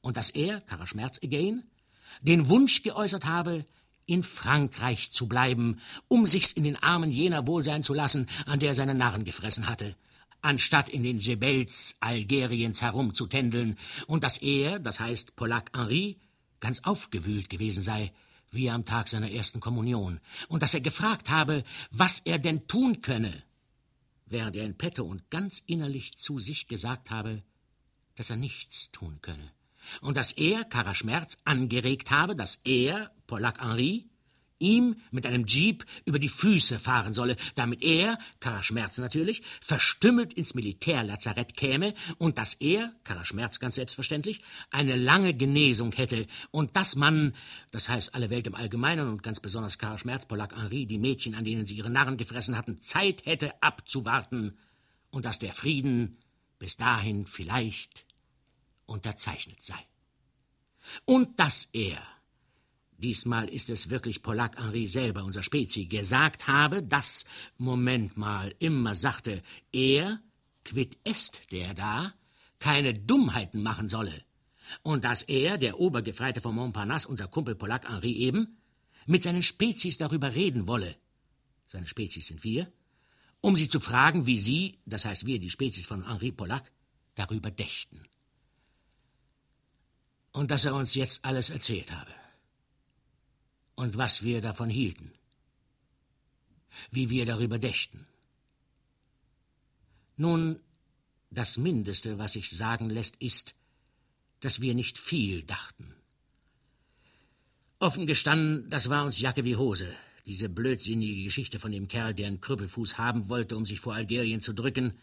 Und 0.00 0.16
dass 0.16 0.30
er, 0.30 0.62
Karaschmerz 0.62 1.20
again, 1.22 1.64
den 2.22 2.48
Wunsch 2.48 2.82
geäußert 2.82 3.26
habe, 3.26 3.66
in 4.06 4.22
Frankreich 4.22 5.12
zu 5.12 5.28
bleiben, 5.28 5.80
um 6.08 6.26
sich's 6.26 6.52
in 6.52 6.64
den 6.64 6.82
Armen 6.82 7.10
jener 7.10 7.46
wohl 7.46 7.64
sein 7.64 7.82
zu 7.82 7.94
lassen, 7.94 8.26
an 8.46 8.60
der 8.60 8.74
seine 8.74 8.94
Narren 8.94 9.24
gefressen 9.24 9.68
hatte, 9.68 9.94
anstatt 10.42 10.88
in 10.88 11.02
den 11.02 11.18
Jebels 11.18 11.96
Algeriens 12.00 12.82
herumzutändeln, 12.82 13.76
und 14.06 14.24
dass 14.24 14.38
er, 14.38 14.78
das 14.78 15.00
heißt 15.00 15.36
Pollack 15.36 15.70
Henri, 15.74 16.18
ganz 16.64 16.80
aufgewühlt 16.84 17.50
gewesen 17.50 17.82
sei, 17.82 18.10
wie 18.50 18.70
am 18.70 18.86
Tag 18.86 19.08
seiner 19.08 19.30
ersten 19.30 19.60
Kommunion, 19.60 20.18
und 20.48 20.62
dass 20.62 20.72
er 20.72 20.80
gefragt 20.80 21.28
habe, 21.28 21.62
was 21.90 22.20
er 22.20 22.38
denn 22.38 22.66
tun 22.66 23.02
könne, 23.02 23.42
während 24.24 24.56
er 24.56 24.64
in 24.64 24.78
Petto 24.78 25.04
und 25.04 25.28
ganz 25.28 25.62
innerlich 25.66 26.16
zu 26.16 26.38
sich 26.38 26.66
gesagt 26.66 27.10
habe, 27.10 27.42
dass 28.14 28.30
er 28.30 28.36
nichts 28.36 28.90
tun 28.92 29.18
könne, 29.20 29.50
und 30.00 30.16
dass 30.16 30.32
er, 30.32 30.64
Karaschmerz, 30.64 31.36
angeregt 31.44 32.10
habe, 32.10 32.34
dass 32.34 32.62
er, 32.64 33.10
Pollack 33.26 33.60
Henri, 33.60 34.08
ihm 34.64 34.96
mit 35.10 35.26
einem 35.26 35.46
Jeep 35.46 35.84
über 36.04 36.18
die 36.18 36.28
Füße 36.28 36.78
fahren 36.78 37.14
solle, 37.14 37.36
damit 37.54 37.82
er, 37.82 38.18
Karaschmerz 38.40 38.98
natürlich, 38.98 39.42
verstümmelt 39.60 40.32
ins 40.32 40.54
Militärlazarett 40.54 41.54
käme 41.54 41.94
und 42.18 42.38
dass 42.38 42.54
er, 42.54 42.92
Karaschmerz 43.04 43.60
ganz 43.60 43.76
selbstverständlich, 43.76 44.40
eine 44.70 44.96
lange 44.96 45.34
Genesung 45.34 45.92
hätte 45.92 46.26
und 46.50 46.74
dass 46.76 46.96
man, 46.96 47.34
das 47.70 47.88
heißt 47.88 48.14
alle 48.14 48.30
Welt 48.30 48.46
im 48.46 48.54
Allgemeinen 48.54 49.08
und 49.08 49.22
ganz 49.22 49.40
besonders 49.40 49.78
Karaschmerz, 49.78 50.26
Polak 50.26 50.56
Henri, 50.56 50.86
die 50.86 50.98
Mädchen, 50.98 51.34
an 51.34 51.44
denen 51.44 51.66
sie 51.66 51.74
ihre 51.74 51.90
Narren 51.90 52.16
gefressen 52.16 52.56
hatten, 52.56 52.80
Zeit 52.80 53.26
hätte 53.26 53.62
abzuwarten 53.62 54.54
und 55.10 55.24
dass 55.24 55.38
der 55.38 55.52
Frieden 55.52 56.16
bis 56.58 56.76
dahin 56.76 57.26
vielleicht 57.26 58.06
unterzeichnet 58.86 59.60
sei. 59.60 59.78
Und 61.04 61.38
dass 61.38 61.68
er, 61.72 61.98
diesmal 62.98 63.48
ist 63.48 63.70
es 63.70 63.90
wirklich 63.90 64.22
Pollack 64.22 64.58
Henri 64.58 64.86
selber, 64.86 65.24
unser 65.24 65.42
Spezi, 65.42 65.86
gesagt 65.86 66.48
habe, 66.48 66.82
dass, 66.82 67.24
Moment 67.56 68.16
mal, 68.16 68.54
immer 68.58 68.94
sagte, 68.94 69.42
er, 69.72 70.20
quid 70.64 70.96
est 71.04 71.52
der 71.52 71.74
da, 71.74 72.14
keine 72.58 72.94
Dummheiten 72.94 73.62
machen 73.62 73.88
solle. 73.88 74.24
Und 74.82 75.04
dass 75.04 75.22
er, 75.22 75.58
der 75.58 75.78
Obergefreite 75.78 76.40
von 76.40 76.54
Montparnasse, 76.54 77.08
unser 77.08 77.28
Kumpel 77.28 77.54
Pollack 77.54 77.88
Henri 77.88 78.12
eben, 78.12 78.58
mit 79.06 79.22
seinen 79.22 79.42
Spezies 79.42 79.98
darüber 79.98 80.34
reden 80.34 80.66
wolle. 80.66 80.96
Seine 81.66 81.86
Spezies 81.86 82.26
sind 82.26 82.44
wir, 82.44 82.72
um 83.40 83.56
sie 83.56 83.68
zu 83.68 83.80
fragen, 83.80 84.24
wie 84.24 84.38
sie, 84.38 84.78
das 84.86 85.04
heißt 85.04 85.26
wir, 85.26 85.38
die 85.38 85.50
Spezies 85.50 85.86
von 85.86 86.08
Henri 86.08 86.32
Pollack, 86.32 86.72
darüber 87.14 87.50
dächten. 87.50 88.00
Und 90.32 90.50
dass 90.50 90.64
er 90.64 90.74
uns 90.74 90.94
jetzt 90.94 91.24
alles 91.24 91.50
erzählt 91.50 91.92
habe 91.92 92.10
und 93.74 93.96
was 93.96 94.22
wir 94.22 94.40
davon 94.40 94.70
hielten, 94.70 95.12
wie 96.90 97.10
wir 97.10 97.26
darüber 97.26 97.58
dächten. 97.58 98.06
Nun, 100.16 100.60
das 101.30 101.56
Mindeste, 101.56 102.18
was 102.18 102.32
sich 102.32 102.50
sagen 102.50 102.88
lässt, 102.88 103.16
ist, 103.16 103.54
dass 104.40 104.60
wir 104.60 104.74
nicht 104.74 104.98
viel 104.98 105.42
dachten. 105.42 105.94
Offen 107.80 108.06
gestanden, 108.06 108.70
das 108.70 108.88
war 108.88 109.04
uns 109.04 109.20
Jacke 109.20 109.44
wie 109.44 109.56
Hose, 109.56 109.92
diese 110.26 110.48
blödsinnige 110.48 111.24
Geschichte 111.24 111.58
von 111.58 111.72
dem 111.72 111.88
Kerl, 111.88 112.14
der 112.14 112.28
einen 112.28 112.40
Krüppelfuß 112.40 112.98
haben 112.98 113.28
wollte, 113.28 113.56
um 113.56 113.64
sich 113.64 113.80
vor 113.80 113.94
Algerien 113.94 114.40
zu 114.40 114.52
drücken 114.52 114.98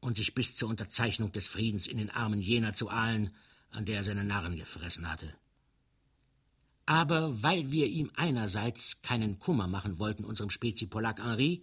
und 0.00 0.16
sich 0.16 0.34
bis 0.34 0.56
zur 0.56 0.68
Unterzeichnung 0.68 1.32
des 1.32 1.48
Friedens 1.48 1.86
in 1.86 1.98
den 1.98 2.10
Armen 2.10 2.40
jener 2.40 2.74
zu 2.74 2.88
ahlen, 2.90 3.34
an 3.70 3.84
der 3.84 3.96
er 3.96 4.04
seine 4.04 4.24
Narren 4.24 4.56
gefressen 4.56 5.10
hatte. 5.10 5.32
Aber 6.88 7.42
weil 7.42 7.70
wir 7.70 7.86
ihm 7.86 8.10
einerseits 8.16 9.02
keinen 9.02 9.38
Kummer 9.38 9.66
machen 9.66 9.98
wollten, 9.98 10.24
unserem 10.24 10.48
Spezi 10.48 10.86
Pollack 10.86 11.22
Henri, 11.22 11.62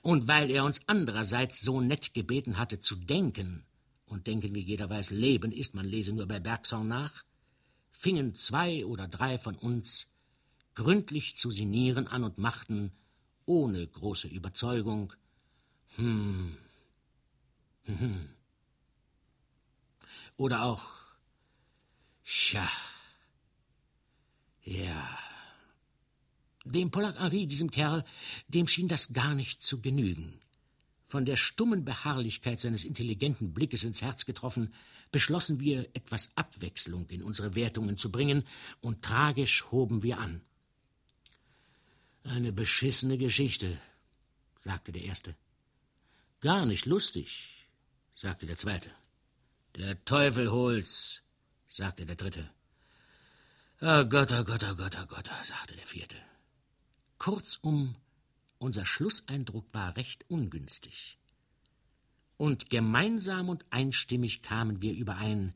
und 0.00 0.28
weil 0.28 0.50
er 0.50 0.64
uns 0.64 0.80
andererseits 0.86 1.60
so 1.60 1.82
nett 1.82 2.14
gebeten 2.14 2.56
hatte 2.56 2.80
zu 2.80 2.96
denken, 2.96 3.66
und 4.06 4.26
denken, 4.26 4.54
wie 4.54 4.62
jeder 4.62 4.88
weiß, 4.88 5.10
Leben 5.10 5.52
ist, 5.52 5.74
man 5.74 5.84
lese 5.84 6.14
nur 6.14 6.24
bei 6.26 6.40
Bergson 6.40 6.88
nach, 6.88 7.22
fingen 7.90 8.32
zwei 8.32 8.86
oder 8.86 9.08
drei 9.08 9.36
von 9.36 9.56
uns 9.56 10.06
gründlich 10.74 11.36
zu 11.36 11.50
sinnieren 11.50 12.06
an 12.06 12.24
und 12.24 12.38
machten, 12.38 12.92
ohne 13.44 13.86
große 13.86 14.28
Überzeugung, 14.28 15.12
hm, 15.96 16.56
hm, 17.84 18.00
hm. 18.00 18.28
Oder 20.38 20.62
auch, 20.62 20.82
tja, 22.24 22.66
ja. 24.64 25.18
Dem 26.64 26.90
Pollack 26.90 27.18
Henri, 27.18 27.46
diesem 27.46 27.70
Kerl, 27.70 28.04
dem 28.48 28.66
schien 28.66 28.88
das 28.88 29.12
gar 29.12 29.34
nicht 29.34 29.62
zu 29.62 29.80
genügen. 29.80 30.40
Von 31.06 31.24
der 31.24 31.36
stummen 31.36 31.84
Beharrlichkeit 31.84 32.60
seines 32.60 32.84
intelligenten 32.84 33.52
Blickes 33.52 33.84
ins 33.84 34.00
Herz 34.00 34.24
getroffen, 34.24 34.72
beschlossen 35.10 35.60
wir, 35.60 35.88
etwas 35.94 36.32
Abwechslung 36.36 37.08
in 37.10 37.22
unsere 37.22 37.54
Wertungen 37.54 37.98
zu 37.98 38.10
bringen, 38.10 38.44
und 38.80 39.02
tragisch 39.02 39.70
hoben 39.70 40.02
wir 40.02 40.18
an. 40.18 40.40
Eine 42.24 42.52
beschissene 42.52 43.18
Geschichte, 43.18 43.78
sagte 44.60 44.92
der 44.92 45.02
Erste. 45.02 45.36
Gar 46.40 46.66
nicht 46.66 46.86
lustig, 46.86 47.66
sagte 48.14 48.46
der 48.46 48.56
Zweite. 48.56 48.90
Der 49.76 50.04
Teufel 50.04 50.50
hol's, 50.50 51.22
sagte 51.68 52.06
der 52.06 52.16
Dritte. 52.16 52.48
Oh 53.84 54.04
Gott, 54.04 54.30
oh 54.30 54.44
Gott, 54.44 54.62
oh 54.62 54.76
Gott, 54.76 54.96
oh 54.96 55.06
Gott, 55.08 55.28
sagte 55.42 55.74
der 55.74 55.88
Vierte. 55.88 56.14
Kurzum, 57.18 57.96
unser 58.58 58.86
Schlusseindruck 58.86 59.66
war 59.72 59.96
recht 59.96 60.24
ungünstig. 60.28 61.18
Und 62.36 62.70
gemeinsam 62.70 63.48
und 63.48 63.64
einstimmig 63.70 64.42
kamen 64.42 64.82
wir 64.82 64.92
überein, 64.94 65.52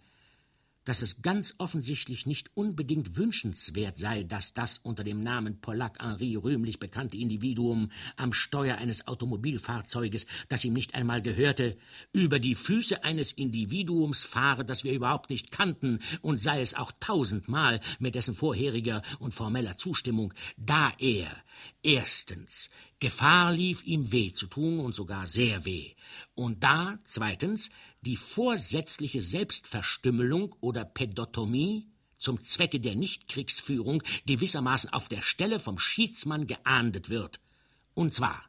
dass 0.86 1.02
es 1.02 1.20
ganz 1.20 1.56
offensichtlich 1.58 2.24
nicht 2.24 2.50
unbedingt 2.54 3.16
wünschenswert 3.16 3.98
sei, 3.98 4.22
dass 4.22 4.54
das 4.54 4.78
unter 4.78 5.04
dem 5.04 5.22
Namen 5.22 5.60
Polak 5.60 5.98
Henri 6.00 6.36
rühmlich 6.36 6.78
bekannte 6.78 7.18
Individuum 7.18 7.90
am 8.16 8.32
Steuer 8.32 8.78
eines 8.78 9.06
Automobilfahrzeuges, 9.06 10.26
das 10.48 10.64
ihm 10.64 10.72
nicht 10.72 10.94
einmal 10.94 11.20
gehörte, 11.20 11.76
über 12.12 12.38
die 12.38 12.54
Füße 12.54 13.04
eines 13.04 13.32
Individuums 13.32 14.24
fahre, 14.24 14.64
das 14.64 14.84
wir 14.84 14.92
überhaupt 14.92 15.28
nicht 15.28 15.50
kannten, 15.50 15.98
und 16.22 16.38
sei 16.38 16.60
es 16.60 16.74
auch 16.74 16.92
tausendmal 17.00 17.80
mit 17.98 18.14
dessen 18.14 18.34
vorheriger 18.34 19.02
und 19.18 19.34
formeller 19.34 19.76
Zustimmung, 19.76 20.32
da 20.56 20.92
er 20.98 21.30
erstens 21.82 22.70
Gefahr 22.98 23.52
lief, 23.52 23.84
ihm 23.84 24.10
weh 24.10 24.32
zu 24.32 24.46
tun 24.46 24.80
und 24.80 24.94
sogar 24.94 25.26
sehr 25.26 25.64
weh, 25.64 25.92
und 26.34 26.62
da 26.62 26.98
zweitens 27.04 27.70
die 28.00 28.16
vorsätzliche 28.16 29.20
Selbstverstümmelung 29.20 30.54
oder 30.60 30.84
Pädotomie 30.84 31.88
zum 32.16 32.42
Zwecke 32.42 32.80
der 32.80 32.96
Nichtkriegsführung 32.96 34.02
gewissermaßen 34.24 34.92
auf 34.92 35.08
der 35.08 35.20
Stelle 35.20 35.60
vom 35.60 35.78
Schiedsmann 35.78 36.46
geahndet 36.46 37.10
wird. 37.10 37.40
Und 37.94 38.14
zwar 38.14 38.42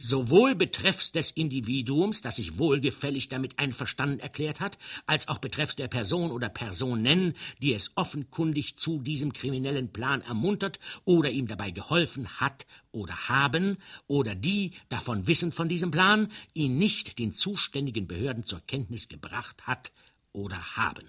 sowohl 0.00 0.54
betreffs 0.54 1.12
des 1.12 1.30
Individuums, 1.30 2.22
das 2.22 2.36
sich 2.36 2.58
wohlgefällig 2.58 3.28
damit 3.28 3.58
einverstanden 3.58 4.18
erklärt 4.18 4.58
hat, 4.58 4.78
als 5.06 5.28
auch 5.28 5.38
betreffs 5.38 5.76
der 5.76 5.88
Person 5.88 6.30
oder 6.30 6.48
Personen, 6.48 7.34
die 7.60 7.74
es 7.74 7.96
offenkundig 7.96 8.76
zu 8.76 9.00
diesem 9.00 9.32
kriminellen 9.32 9.92
Plan 9.92 10.22
ermuntert 10.22 10.80
oder 11.04 11.30
ihm 11.30 11.46
dabei 11.46 11.70
geholfen 11.70 12.40
hat 12.40 12.66
oder 12.92 13.28
haben, 13.28 13.76
oder 14.06 14.34
die, 14.34 14.72
davon 14.88 15.26
wissend 15.26 15.54
von 15.54 15.68
diesem 15.68 15.90
Plan, 15.90 16.32
ihn 16.54 16.78
nicht 16.78 17.18
den 17.18 17.34
zuständigen 17.34 18.06
Behörden 18.06 18.44
zur 18.44 18.60
Kenntnis 18.66 19.08
gebracht 19.08 19.66
hat 19.66 19.92
oder 20.32 20.76
haben. 20.76 21.06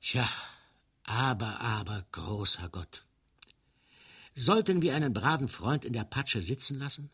Tja, 0.00 0.28
aber, 1.04 1.60
aber, 1.60 2.06
großer 2.12 2.68
Gott, 2.70 3.04
Sollten 4.34 4.82
wir 4.82 4.94
einen 4.94 5.12
braven 5.12 5.48
Freund 5.48 5.84
in 5.84 5.92
der 5.92 6.04
Patsche 6.04 6.42
sitzen 6.42 6.78
lassen? 6.78 7.10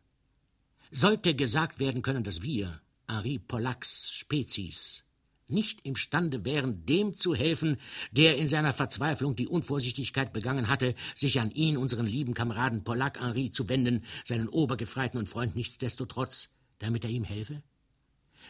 Sollte 0.90 1.34
gesagt 1.34 1.78
werden 1.78 2.02
können, 2.02 2.24
dass 2.24 2.42
wir, 2.42 2.80
Henri 3.08 3.38
Pollacks 3.38 4.10
Spezies, 4.10 5.04
nicht 5.46 5.84
imstande 5.84 6.44
wären, 6.44 6.86
dem 6.86 7.14
zu 7.14 7.34
helfen, 7.34 7.76
der 8.10 8.38
in 8.38 8.48
seiner 8.48 8.72
Verzweiflung 8.72 9.36
die 9.36 9.48
Unvorsichtigkeit 9.48 10.32
begangen 10.32 10.68
hatte, 10.68 10.94
sich 11.14 11.40
an 11.40 11.50
ihn, 11.50 11.76
unseren 11.76 12.06
lieben 12.06 12.34
Kameraden 12.34 12.84
Pollack 12.84 13.20
Henri, 13.20 13.50
zu 13.50 13.68
wenden, 13.68 14.04
seinen 14.24 14.48
Obergefreiten 14.48 15.18
und 15.18 15.28
Freund 15.28 15.56
nichtsdestotrotz, 15.56 16.48
damit 16.78 17.04
er 17.04 17.10
ihm 17.10 17.24
helfe? 17.24 17.62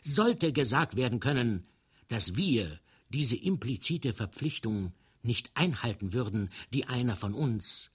Sollte 0.03 0.53
gesagt 0.53 0.95
werden 0.95 1.19
können, 1.19 1.67
dass 2.09 2.37
wir 2.37 2.79
diese 3.09 3.37
implizite 3.37 4.13
Verpflichtung 4.13 4.93
nicht 5.23 5.51
einhalten 5.55 6.13
würden, 6.13 6.51
die 6.73 6.87
einer 6.87 7.17
von 7.17 7.35
uns, 7.35 7.91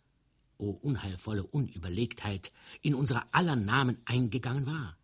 o 0.58 0.70
unheilvolle 0.72 1.44
Unüberlegtheit, 1.44 2.52
in 2.82 2.96
unser 2.96 3.28
aller 3.32 3.56
Namen 3.56 3.98
eingegangen 4.06 4.66
war. 4.66 4.98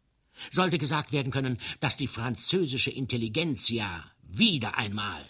Sollte 0.49 0.77
gesagt 0.77 1.11
werden 1.11 1.31
können, 1.31 1.59
dass 1.79 1.97
die 1.97 2.07
französische 2.07 2.91
Intelligenz 2.91 3.69
ja 3.69 4.11
wieder 4.23 4.77
einmal, 4.77 5.25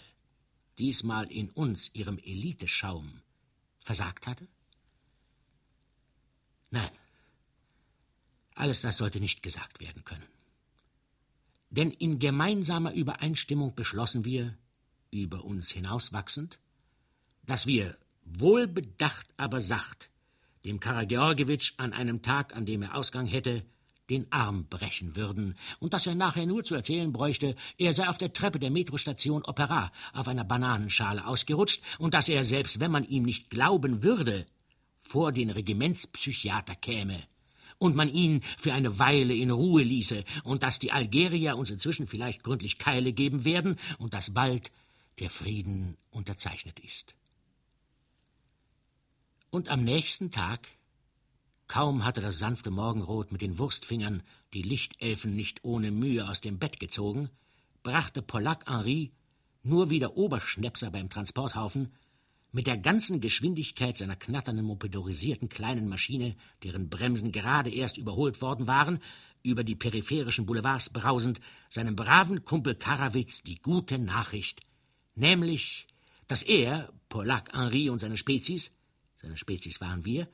diesmal 0.78 1.30
in 1.30 1.50
uns 1.50 1.94
ihrem 1.94 2.18
Eliteschaum, 2.18 3.20
versagt 3.80 4.26
hatte? 4.26 4.46
Nein, 6.70 6.90
alles 8.54 8.80
das 8.80 8.96
sollte 8.96 9.20
nicht 9.20 9.42
gesagt 9.42 9.80
werden 9.80 10.04
können. 10.04 10.28
Denn 11.70 11.90
in 11.90 12.18
gemeinsamer 12.18 12.92
Übereinstimmung 12.92 13.74
beschlossen 13.74 14.24
wir, 14.24 14.56
über 15.10 15.44
uns 15.44 15.70
hinauswachsend, 15.70 16.58
dass 17.44 17.66
wir 17.66 17.96
wohlbedacht 18.24 19.26
aber 19.36 19.60
sacht 19.60 20.10
dem 20.64 20.80
Karageorgewitsch 20.80 21.74
an 21.76 21.92
einem 21.92 22.22
Tag, 22.22 22.54
an 22.54 22.66
dem 22.66 22.82
er 22.82 22.94
Ausgang 22.96 23.26
hätte, 23.26 23.64
den 24.10 24.30
Arm 24.30 24.66
brechen 24.66 25.16
würden 25.16 25.56
und 25.78 25.94
dass 25.94 26.06
er 26.06 26.14
nachher 26.14 26.46
nur 26.46 26.64
zu 26.64 26.74
erzählen 26.74 27.12
bräuchte, 27.12 27.54
er 27.78 27.92
sei 27.92 28.08
auf 28.08 28.18
der 28.18 28.32
Treppe 28.32 28.58
der 28.58 28.70
Metrostation 28.70 29.44
Opera 29.44 29.92
auf 30.12 30.28
einer 30.28 30.44
Bananenschale 30.44 31.26
ausgerutscht 31.26 31.82
und 31.98 32.14
dass 32.14 32.28
er, 32.28 32.44
selbst 32.44 32.80
wenn 32.80 32.90
man 32.90 33.04
ihm 33.04 33.22
nicht 33.22 33.48
glauben 33.48 34.02
würde, 34.02 34.44
vor 35.00 35.32
den 35.32 35.50
Regimentspsychiater 35.50 36.74
käme 36.74 37.22
und 37.78 37.96
man 37.96 38.12
ihn 38.12 38.42
für 38.58 38.72
eine 38.72 38.98
Weile 38.98 39.34
in 39.34 39.50
Ruhe 39.50 39.82
ließe 39.82 40.24
und 40.44 40.62
dass 40.62 40.78
die 40.78 40.92
Algerier 40.92 41.56
uns 41.56 41.70
inzwischen 41.70 42.06
vielleicht 42.06 42.42
gründlich 42.42 42.78
Keile 42.78 43.12
geben 43.12 43.44
werden 43.44 43.78
und 43.98 44.14
dass 44.14 44.34
bald 44.34 44.70
der 45.18 45.30
Frieden 45.30 45.96
unterzeichnet 46.10 46.80
ist. 46.80 47.14
Und 49.54 49.68
am 49.68 49.84
nächsten 49.84 50.30
Tag, 50.30 50.66
kaum 51.68 52.06
hatte 52.06 52.22
das 52.22 52.38
sanfte 52.38 52.70
Morgenrot 52.70 53.32
mit 53.32 53.42
den 53.42 53.58
Wurstfingern 53.58 54.22
die 54.54 54.62
Lichtelfen 54.62 55.36
nicht 55.36 55.62
ohne 55.62 55.90
Mühe 55.90 56.26
aus 56.26 56.40
dem 56.40 56.58
Bett 56.58 56.80
gezogen, 56.80 57.28
brachte 57.82 58.22
Pollack 58.22 58.64
Henri, 58.66 59.12
nur 59.62 59.90
wieder 59.90 60.16
Oberschnäpser 60.16 60.90
beim 60.90 61.10
Transporthaufen, 61.10 61.92
mit 62.50 62.66
der 62.66 62.78
ganzen 62.78 63.20
Geschwindigkeit 63.20 63.94
seiner 63.94 64.16
knatternden 64.16 64.64
motorisierten 64.64 65.50
kleinen 65.50 65.86
Maschine, 65.86 66.34
deren 66.62 66.88
Bremsen 66.88 67.30
gerade 67.30 67.68
erst 67.68 67.98
überholt 67.98 68.40
worden 68.40 68.66
waren, 68.66 69.00
über 69.42 69.64
die 69.64 69.76
peripherischen 69.76 70.46
Boulevards 70.46 70.88
brausend, 70.88 71.42
seinem 71.68 71.94
braven 71.94 72.42
Kumpel 72.46 72.74
Karawitz 72.74 73.42
die 73.42 73.56
gute 73.56 73.98
Nachricht, 73.98 74.62
nämlich, 75.14 75.88
dass 76.26 76.42
er, 76.42 76.90
Pollack 77.10 77.52
Henri 77.52 77.90
und 77.90 77.98
seine 77.98 78.16
Spezies, 78.16 78.70
seine 79.22 79.36
Spezies 79.36 79.80
waren 79.80 80.04
wir, 80.04 80.28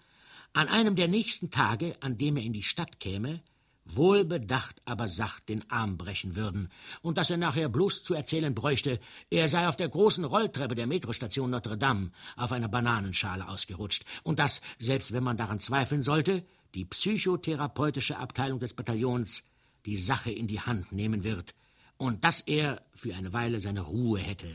an 0.54 0.68
einem 0.68 0.96
der 0.96 1.08
nächsten 1.08 1.50
Tage, 1.50 1.96
an 2.00 2.16
dem 2.16 2.36
er 2.36 2.42
in 2.42 2.54
die 2.54 2.62
Stadt 2.62 3.00
käme, 3.00 3.42
wohlbedacht 3.84 4.82
aber 4.84 5.08
sacht 5.08 5.48
den 5.48 5.70
Arm 5.70 5.96
brechen 5.96 6.36
würden, 6.36 6.70
und 7.02 7.18
dass 7.18 7.30
er 7.30 7.36
nachher 7.36 7.68
bloß 7.68 8.02
zu 8.02 8.14
erzählen 8.14 8.54
bräuchte, 8.54 8.98
er 9.30 9.48
sei 9.48 9.68
auf 9.68 9.76
der 9.76 9.88
großen 9.88 10.24
Rolltreppe 10.24 10.74
der 10.74 10.86
Metrostation 10.86 11.50
Notre 11.50 11.78
Dame 11.78 12.10
auf 12.36 12.52
einer 12.52 12.68
Bananenschale 12.68 13.48
ausgerutscht, 13.48 14.04
und 14.24 14.38
dass, 14.38 14.62
selbst 14.78 15.12
wenn 15.12 15.24
man 15.24 15.36
daran 15.36 15.60
zweifeln 15.60 16.02
sollte, 16.02 16.44
die 16.74 16.84
psychotherapeutische 16.84 18.18
Abteilung 18.18 18.58
des 18.58 18.74
Bataillons 18.74 19.44
die 19.86 19.96
Sache 19.96 20.32
in 20.32 20.46
die 20.46 20.60
Hand 20.60 20.92
nehmen 20.92 21.24
wird, 21.24 21.54
und 21.96 22.24
dass 22.24 22.40
er 22.40 22.82
für 22.94 23.14
eine 23.14 23.32
Weile 23.32 23.60
seine 23.60 23.82
Ruhe 23.82 24.20
hätte, 24.20 24.48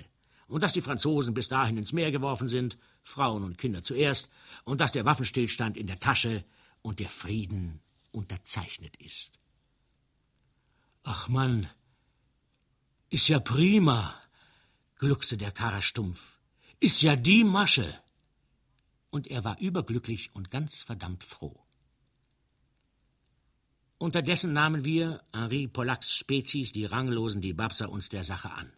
und 0.48 0.62
dass 0.62 0.74
die 0.74 0.82
Franzosen 0.82 1.34
bis 1.34 1.48
dahin 1.48 1.78
ins 1.78 1.94
Meer 1.94 2.12
geworfen 2.12 2.48
sind, 2.48 2.78
Frauen 3.04 3.44
und 3.44 3.58
Kinder 3.58 3.84
zuerst, 3.84 4.30
und 4.64 4.82
dass 4.82 4.92
der 4.92 5.06
Waffenstillstand 5.06 5.78
in 5.78 5.88
der 5.88 6.00
Tasche 6.00 6.44
und 6.82 7.00
der 7.00 7.10
Frieden 7.10 7.82
unterzeichnet 8.12 8.96
ist. 8.98 9.40
Ach 11.04 11.28
Mann, 11.28 11.70
ist 13.10 13.28
ja 13.28 13.40
prima, 13.40 14.16
gluckste 14.98 15.38
der 15.38 15.52
Karrer 15.52 15.82
stumpf. 15.82 16.40
Ist 16.80 17.02
ja 17.02 17.16
die 17.16 17.44
Masche. 17.44 17.88
Und 19.10 19.28
er 19.28 19.44
war 19.44 19.60
überglücklich 19.60 20.32
und 20.34 20.50
ganz 20.50 20.82
verdammt 20.82 21.24
froh. 21.24 21.64
Unterdessen 24.00 24.54
nahmen 24.54 24.84
wir, 24.84 25.24
Henri 25.32 25.68
Pollacks 25.68 26.14
Spezies, 26.14 26.72
die 26.72 26.86
ranglosen 26.86 27.42
die 27.42 27.54
Babser 27.54 27.90
uns 27.90 28.10
der 28.10 28.24
Sache 28.24 28.52
an. 28.52 28.74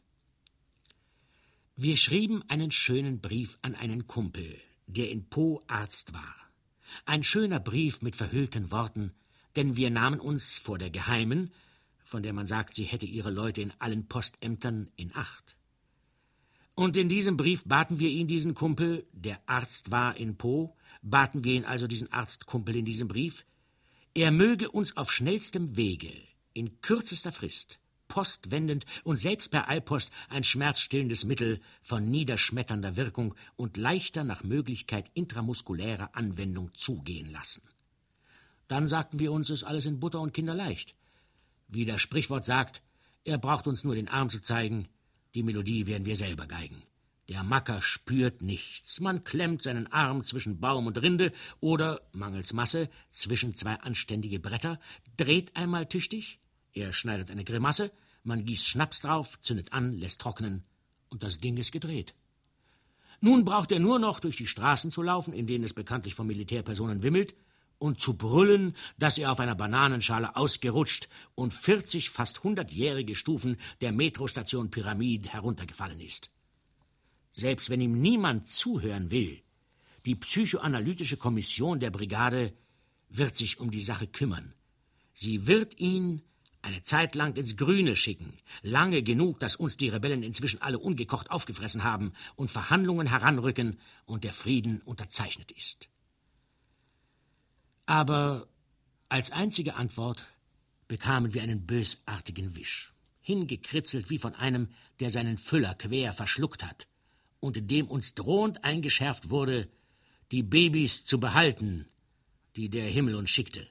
Wir 1.78 1.98
schrieben 1.98 2.42
einen 2.48 2.72
schönen 2.72 3.20
Brief 3.20 3.60
an 3.62 3.76
einen 3.76 4.08
Kumpel, 4.08 4.62
der 4.88 5.12
in 5.12 5.28
Po 5.28 5.62
Arzt 5.68 6.14
war. 6.14 6.34
Ein 7.06 7.26
schöner 7.26 7.60
Brief 7.60 8.02
mit 8.02 8.16
verhüllten 8.16 8.72
Worten, 8.72 9.12
denn 9.58 9.76
wir 9.76 9.90
nahmen 9.90 10.22
uns 10.22 10.58
vor 10.58 10.78
der 10.78 10.90
Geheimen, 10.90 11.52
von 12.06 12.24
der 12.24 12.32
man 12.32 12.48
sagt, 12.48 12.76
sie 12.76 12.86
hätte 12.86 13.06
ihre 13.06 13.30
Leute 13.30 13.62
in 13.62 13.74
allen 13.80 14.08
Postämtern 14.08 14.90
in 14.96 15.14
Acht. 15.14 15.58
Und 16.76 16.96
in 16.96 17.10
diesem 17.10 17.36
Brief 17.36 17.66
baten 17.66 18.00
wir 18.00 18.10
ihn, 18.10 18.28
diesen 18.28 18.54
Kumpel, 18.54 19.06
der 19.12 19.42
Arzt 19.46 19.92
war 19.92 20.16
in 20.16 20.38
Po, 20.38 20.78
baten 21.02 21.44
wir 21.44 21.56
ihn 21.56 21.66
also, 21.66 21.88
diesen 21.88 22.10
Arztkumpel 22.10 22.78
in 22.78 22.86
diesem 22.86 23.10
Brief, 23.10 23.46
er 24.14 24.32
möge 24.32 24.72
uns 24.72 24.96
auf 24.96 25.12
schnellstem 25.12 25.76
Wege, 25.76 26.14
in 26.54 26.80
kürzester 26.80 27.34
Frist, 27.34 27.80
postwendend 28.16 28.86
und 29.04 29.18
selbst 29.18 29.52
per 29.52 29.68
Eilpost 29.68 30.10
ein 30.30 30.46
schmerzstillendes 30.46 31.26
Mittel 31.26 31.60
von 31.82 32.10
niederschmetternder 32.10 32.96
Wirkung 32.96 33.36
und 33.58 33.76
leichter 33.76 34.24
nach 34.24 34.42
Möglichkeit 34.42 35.12
intramuskulärer 35.16 36.12
Anwendung 36.14 36.74
zugehen 36.74 37.30
lassen. 37.30 37.62
Dann 38.70 38.88
sagten 38.88 39.20
wir 39.20 39.34
uns, 39.34 39.50
ist 39.50 39.66
alles 39.66 39.86
in 39.86 40.00
Butter 40.00 40.22
und 40.22 40.34
Kinder 40.34 40.54
leicht. 40.56 40.96
Wie 41.68 41.84
das 41.84 42.02
Sprichwort 42.02 42.46
sagt, 42.46 42.82
er 43.26 43.38
braucht 43.38 43.68
uns 43.68 43.84
nur 43.84 43.96
den 43.96 44.08
Arm 44.08 44.30
zu 44.30 44.42
zeigen, 44.42 44.88
die 45.34 45.44
Melodie 45.44 45.86
werden 45.86 46.06
wir 46.06 46.16
selber 46.16 46.48
geigen. 46.48 46.84
Der 47.28 47.44
Macker 47.44 47.82
spürt 47.82 48.42
nichts. 48.42 49.02
Man 49.02 49.26
klemmt 49.26 49.62
seinen 49.62 49.92
Arm 49.92 50.24
zwischen 50.24 50.62
Baum 50.62 50.88
und 50.88 51.02
Rinde 51.02 51.34
oder, 51.60 52.00
mangels 52.14 52.54
Masse, 52.54 52.90
zwischen 53.10 53.56
zwei 53.56 53.74
anständige 53.74 54.40
Bretter, 54.40 54.80
dreht 55.18 55.54
einmal 55.58 55.86
tüchtig, 55.88 56.40
er 56.72 56.94
schneidet 56.94 57.30
eine 57.30 57.44
Grimasse, 57.44 57.92
man 58.26 58.46
gießt 58.46 58.68
Schnaps 58.68 59.00
drauf, 59.02 59.40
zündet 59.42 59.74
an, 59.74 59.94
lässt 59.94 60.22
trocknen, 60.22 60.64
und 61.10 61.24
das 61.24 61.40
Ding 61.40 61.58
ist 61.58 61.72
gedreht. 61.72 62.14
Nun 63.22 63.46
braucht 63.46 63.72
er 63.72 63.80
nur 63.80 64.00
noch 64.00 64.20
durch 64.20 64.36
die 64.36 64.48
Straßen 64.48 64.92
zu 64.92 65.02
laufen, 65.02 65.34
in 65.34 65.48
denen 65.48 65.64
es 65.64 65.74
bekanntlich 65.74 66.16
von 66.16 66.28
Militärpersonen 66.28 67.04
wimmelt, 67.04 67.36
und 67.78 68.00
zu 68.00 68.18
brüllen, 68.18 68.76
dass 68.98 69.18
er 69.18 69.32
auf 69.32 69.40
einer 69.40 69.56
Bananenschale 69.56 70.36
ausgerutscht 70.36 71.10
und 71.36 71.54
40 71.54 72.10
fast 72.10 72.44
hundertjährige 72.44 73.16
Stufen 73.16 73.58
der 73.82 73.92
Metrostation 73.92 74.72
Pyramid 74.72 75.28
heruntergefallen 75.34 76.00
ist. 76.00 76.30
Selbst 77.34 77.70
wenn 77.70 77.82
ihm 77.82 78.02
niemand 78.02 78.48
zuhören 78.48 79.12
will, 79.12 79.42
die 80.06 80.16
psychoanalytische 80.16 81.18
Kommission 81.18 81.80
der 81.80 81.92
Brigade 81.92 82.54
wird 83.10 83.36
sich 83.36 83.60
um 83.60 83.72
die 83.72 83.82
Sache 83.82 84.08
kümmern. 84.08 84.54
Sie 85.14 85.48
wird 85.48 85.80
ihn 85.80 86.22
eine 86.66 86.82
Zeit 86.82 87.16
lang 87.16 87.36
ins 87.36 87.56
Grüne 87.56 87.96
schicken, 87.96 88.34
lange 88.62 89.04
genug, 89.04 89.40
dass 89.40 89.56
uns 89.56 89.78
die 89.78 89.90
Rebellen 89.90 90.24
inzwischen 90.24 90.62
alle 90.62 90.80
ungekocht 90.80 91.30
aufgefressen 91.32 91.84
haben 91.84 92.14
und 92.36 92.52
Verhandlungen 92.52 93.08
heranrücken 93.08 93.80
und 94.06 94.24
der 94.24 94.34
Frieden 94.34 94.82
unterzeichnet 94.82 95.52
ist. 95.52 95.90
Aber 97.86 98.48
als 99.10 99.32
einzige 99.32 99.76
Antwort 99.76 100.26
bekamen 100.88 101.34
wir 101.34 101.44
einen 101.44 101.66
bösartigen 101.68 102.56
Wisch, 102.56 102.94
hingekritzelt 103.22 104.10
wie 104.10 104.18
von 104.18 104.34
einem, 104.34 104.70
der 105.00 105.12
seinen 105.12 105.38
Füller 105.38 105.76
quer 105.76 106.14
verschluckt 106.14 106.64
hat, 106.64 106.88
und 107.40 107.58
in 107.58 107.68
dem 107.68 107.88
uns 107.88 108.16
drohend 108.16 108.64
eingeschärft 108.64 109.30
wurde, 109.30 109.70
die 110.32 110.42
Babys 110.42 111.06
zu 111.06 111.20
behalten, 111.20 111.88
die 112.56 112.70
der 112.70 112.88
Himmel 112.88 113.16
uns 113.16 113.30
schickte. 113.30 113.68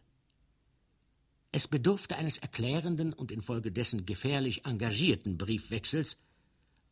Es 1.56 1.68
bedurfte 1.68 2.16
eines 2.16 2.38
erklärenden 2.38 3.12
und 3.12 3.30
infolgedessen 3.30 4.06
gefährlich 4.06 4.66
engagierten 4.66 5.38
Briefwechsels, 5.38 6.20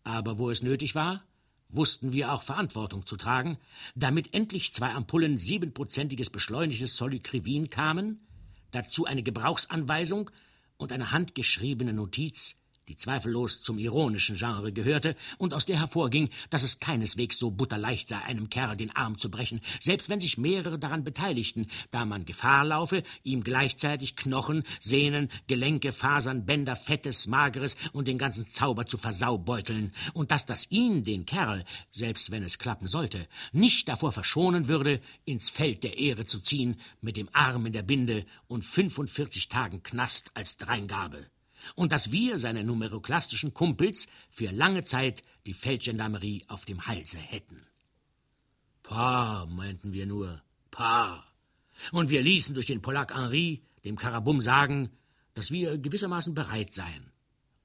aber 0.05 0.39
wo 0.39 0.51
es 0.51 0.63
nötig 0.63 0.95
war, 0.95 1.25
wussten 1.69 2.13
wir 2.13 2.33
auch 2.33 2.45
Verantwortung 2.45 3.05
zu 3.05 3.17
tragen, 3.17 3.59
damit 3.97 4.35
endlich 4.35 4.73
zwei 4.73 4.93
Ampullen 4.93 5.37
siebenprozentiges 5.37 6.31
beschleunigtes 6.31 6.97
Solykrivin 6.97 7.71
kamen, 7.71 8.25
dazu 8.71 9.05
eine 9.05 9.25
Gebrauchsanweisung 9.25 10.31
und 10.77 10.93
eine 10.93 11.11
handgeschriebene 11.11 11.93
Notiz, 11.93 12.55
die 12.93 12.99
zweifellos 12.99 13.63
zum 13.63 13.79
ironischen 13.79 14.37
Genre 14.37 14.71
gehörte 14.71 15.17
und 15.39 15.55
aus 15.55 15.65
der 15.65 15.79
hervorging, 15.79 16.29
dass 16.51 16.63
es 16.63 16.79
keineswegs 16.79 17.39
so 17.39 17.51
butterleicht 17.51 18.09
sei, 18.09 18.19
einem 18.19 18.51
Kerl 18.51 18.77
den 18.77 18.95
Arm 18.95 19.17
zu 19.17 19.31
brechen, 19.31 19.63
selbst 19.81 20.11
wenn 20.11 20.21
sich 20.21 20.37
mehrere 20.37 20.79
daran 20.79 21.03
beteiligten, 21.03 21.69
da 21.91 22.05
man 22.05 22.27
Gefahr 22.27 22.67
laufe, 22.67 23.03
ihm 23.23 23.45
gleichzeitig 23.45 24.15
Knochen, 24.15 24.63
Sehnen, 24.79 25.31
Gelenke, 25.47 25.91
Fasern, 25.91 26.45
Bänder, 26.45 26.77
Fettes, 26.77 27.27
Mageres 27.27 27.77
und 27.93 28.09
den 28.09 28.19
ganzen 28.19 28.51
Zauber 28.51 28.85
zu 28.85 28.99
versaubeuteln, 28.99 29.95
und 30.13 30.31
dass 30.31 30.45
das 30.45 30.71
ihn, 30.71 31.03
den 31.03 31.25
Kerl, 31.25 31.65
selbst 31.93 32.31
wenn 32.31 32.43
es 32.43 32.59
klappen 32.59 32.89
sollte, 32.89 33.27
nicht 33.53 33.89
davor 33.89 34.13
verschonen 34.13 34.69
würde, 34.69 35.01
ins 35.25 35.49
Feld 35.49 35.83
der 35.83 35.97
Ehre 35.97 36.27
zu 36.27 36.41
ziehen, 36.41 36.79
mit 37.01 37.17
dem 37.17 37.31
Arm 37.33 37.65
in 37.65 37.73
der 37.73 37.83
Binde 37.83 38.27
und 38.49 38.67
45 38.67 39.49
Tagen 39.49 39.83
Knast 39.83 40.33
als 40.35 40.59
Dreingabe 40.59 41.32
und 41.75 41.93
dass 41.93 42.13
wir, 42.13 42.39
seine 42.39 42.65
numeroklastischen 42.65 43.55
Kumpels, 43.55 44.09
für 44.31 44.51
lange 44.51 44.85
Zeit 44.85 45.23
die 45.47 45.55
Feldgendarmerie 45.55 46.45
auf 46.49 46.65
dem 46.65 46.87
Halse 46.87 47.19
hätten. 47.19 47.67
Pah, 48.83 49.47
meinten 49.47 49.93
wir 49.93 50.07
nur, 50.07 50.43
pah. 50.71 51.25
Und 51.91 52.11
wir 52.11 52.23
ließen 52.23 52.55
durch 52.55 52.67
den 52.67 52.83
Polak 52.83 53.15
Henri 53.15 53.65
dem 53.85 53.97
Karabum 53.97 54.41
sagen, 54.41 54.91
dass 55.35 55.51
wir 55.51 55.79
gewissermaßen 55.79 56.35
bereit 56.35 56.73
seien. 56.73 57.11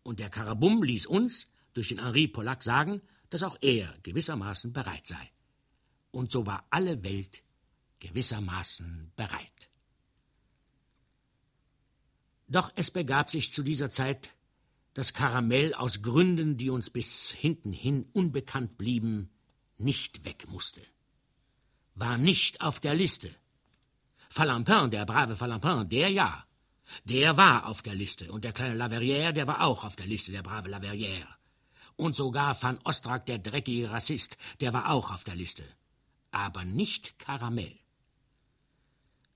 Und 0.03 0.19
der 0.19 0.29
Karabum 0.29 0.83
ließ 0.83 1.05
uns 1.05 1.51
durch 1.73 1.89
den 1.89 1.99
Henri 1.99 2.27
Polak 2.27 2.63
sagen, 2.63 3.01
dass 3.29 3.43
auch 3.43 3.57
er 3.61 3.93
gewissermaßen 4.03 4.73
bereit 4.73 5.05
sei. 5.05 5.31
Und 6.11 6.31
so 6.31 6.45
war 6.45 6.65
alle 6.69 7.03
Welt 7.03 7.43
gewissermaßen 7.99 9.11
bereit. 9.15 9.66
Doch 12.47 12.71
es 12.75 12.91
begab 12.91 13.29
sich 13.29 13.51
zu 13.51 13.61
dieser 13.61 13.91
Zeit, 13.91 14.33
dass 14.93 15.13
Karamell 15.13 15.73
aus 15.73 16.01
Gründen, 16.01 16.57
die 16.57 16.69
uns 16.69 16.89
bis 16.89 17.31
hinten 17.31 17.71
hin 17.71 18.09
unbekannt 18.13 18.77
blieben, 18.77 19.29
nicht 19.77 20.25
weg 20.25 20.47
musste. 20.49 20.81
War 21.93 22.17
nicht 22.17 22.61
auf 22.61 22.79
der 22.79 22.95
Liste. 22.95 23.29
Falampin, 24.29 24.89
der 24.91 25.05
brave 25.05 25.35
Falampin, 25.35 25.89
der 25.89 26.09
ja. 26.09 26.45
Der 27.03 27.37
war 27.37 27.67
auf 27.67 27.81
der 27.81 27.95
Liste. 27.95 28.31
Und 28.31 28.43
der 28.43 28.53
kleine 28.53 28.75
Laverrière, 28.75 29.33
der 29.33 29.45
war 29.45 29.61
auch 29.61 29.83
auf 29.83 29.95
der 29.95 30.07
Liste, 30.07 30.31
der 30.31 30.41
brave 30.41 30.69
Laverrière. 30.69 31.27
Und 31.95 32.15
sogar 32.15 32.61
Van 32.61 32.79
Ostrak, 32.83 33.25
der 33.25 33.39
dreckige 33.39 33.91
Rassist, 33.91 34.37
der 34.61 34.73
war 34.73 34.89
auch 34.91 35.11
auf 35.11 35.23
der 35.23 35.35
Liste. 35.35 35.63
Aber 36.31 36.63
nicht 36.63 37.19
Karamell. 37.19 37.77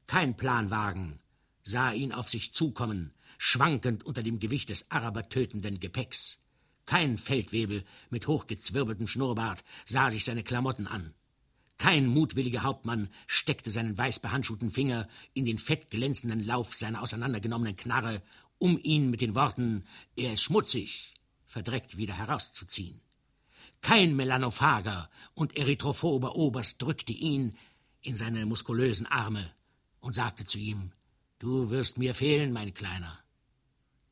Kein 0.08 0.36
Planwagen, 0.38 1.20
sah 1.64 1.92
ihn 1.92 2.12
auf 2.12 2.30
sich 2.30 2.54
zukommen, 2.54 3.14
schwankend 3.38 4.04
unter 4.04 4.24
dem 4.24 4.40
Gewicht 4.40 4.70
des 4.70 4.92
arabertötenden 4.92 5.80
Gepäcks. 5.80 6.40
Kein 6.86 7.18
Feldwebel 7.18 7.84
mit 8.10 8.28
hochgezwirbeltem 8.28 9.08
Schnurrbart 9.08 9.64
sah 9.86 10.12
sich 10.12 10.26
seine 10.26 10.44
Klamotten 10.44 10.88
an. 10.88 11.14
Kein 11.78 12.06
mutwilliger 12.06 12.64
Hauptmann 12.64 13.10
steckte 13.26 13.72
seinen 13.72 13.98
weiß 13.98 14.20
behandschuhten 14.20 14.70
Finger 14.70 15.08
in 15.34 15.46
den 15.46 15.58
fettglänzenden 15.58 16.46
Lauf 16.46 16.76
seiner 16.76 17.02
auseinandergenommenen 17.02 17.76
Knarre, 17.76 18.22
um 18.60 18.78
ihn 18.78 19.10
mit 19.10 19.22
den 19.22 19.34
Worten 19.34 19.86
Er 20.16 20.34
ist 20.34 20.44
schmutzig 20.44 21.16
verdreckt 21.48 21.98
wieder 21.98 22.14
herauszuziehen. 22.14 23.02
Kein 23.82 24.16
melanophager 24.16 25.10
und 25.34 25.58
erythrophober 25.58 26.36
Oberst 26.36 26.82
drückte 26.82 27.14
ihn 27.14 27.58
in 28.02 28.16
seine 28.16 28.46
muskulösen 28.46 29.08
Arme 29.08 29.52
und 30.00 30.14
sagte 30.14 30.46
zu 30.46 30.60
ihm 30.60 30.92
Du 31.42 31.72
wirst 31.72 31.98
mir 31.98 32.14
fehlen, 32.14 32.54
mein 32.54 32.72
Kleiner. 32.72 33.18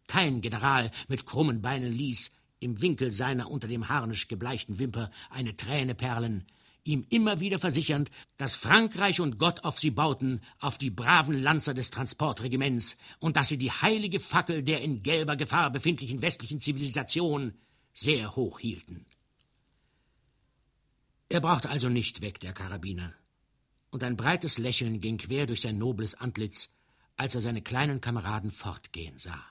Kein 0.07 0.41
General 0.41 0.89
mit 1.07 1.27
krummen 1.27 1.61
Beinen 1.61 1.93
ließ, 1.93 2.31
im 2.59 2.81
Winkel 2.81 3.11
seiner 3.11 3.51
unter 3.51 3.67
dem 3.67 3.87
harnisch 3.87 4.27
gebleichten 4.27 4.79
Wimper 4.79 5.11
eine 5.29 5.55
Träne 5.55 5.93
perlen, 5.93 6.47
ihm 6.83 7.05
immer 7.11 7.39
wieder 7.39 7.59
versichernd, 7.59 8.09
dass 8.37 8.55
Frankreich 8.55 9.21
und 9.21 9.37
Gott 9.37 9.63
auf 9.63 9.77
sie 9.77 9.91
bauten, 9.91 10.41
auf 10.57 10.79
die 10.79 10.89
braven 10.89 11.35
Lanzer 11.35 11.75
des 11.75 11.91
Transportregiments, 11.91 12.97
und 13.19 13.35
dass 13.35 13.49
sie 13.49 13.59
die 13.59 13.71
heilige 13.71 14.19
Fackel 14.19 14.63
der 14.63 14.81
in 14.81 15.03
gelber 15.03 15.35
Gefahr 15.35 15.69
befindlichen 15.69 16.23
westlichen 16.23 16.59
Zivilisation 16.59 17.53
sehr 17.93 18.35
hoch 18.35 18.57
hielten. 18.57 19.05
Er 21.29 21.41
brauchte 21.41 21.69
also 21.69 21.89
nicht 21.89 22.21
weg, 22.21 22.39
der 22.39 22.53
Karabiner. 22.53 23.13
Und 23.91 24.03
ein 24.03 24.17
breites 24.17 24.57
Lächeln 24.57 24.99
ging 24.99 25.19
quer 25.19 25.45
durch 25.45 25.61
sein 25.61 25.77
nobles 25.77 26.15
Antlitz, 26.15 26.73
als 27.19 27.35
er 27.35 27.41
seine 27.41 27.61
kleinen 27.61 27.99
Kameraden 27.99 28.49
fortgehen 28.49 29.19
sah. 29.19 29.43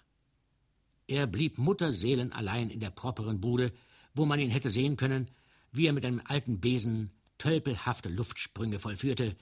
Er 1.07 1.27
blieb 1.27 1.59
mutterseelenallein 1.59 2.71
in 2.71 2.81
der 2.81 2.91
properen 2.91 3.43
Bude, 3.43 3.75
wo 4.15 4.25
man 4.25 4.41
ihn 4.41 4.49
hätte 4.49 4.71
sehen 4.71 4.97
können, 4.97 5.31
wie 5.71 5.87
er 5.87 5.93
mit 5.93 6.07
einem 6.07 6.23
alten 6.25 6.61
Besen 6.61 7.11
tölpelhafte 7.37 8.09
Luftsprünge 8.09 8.79
vollführte 8.79 9.37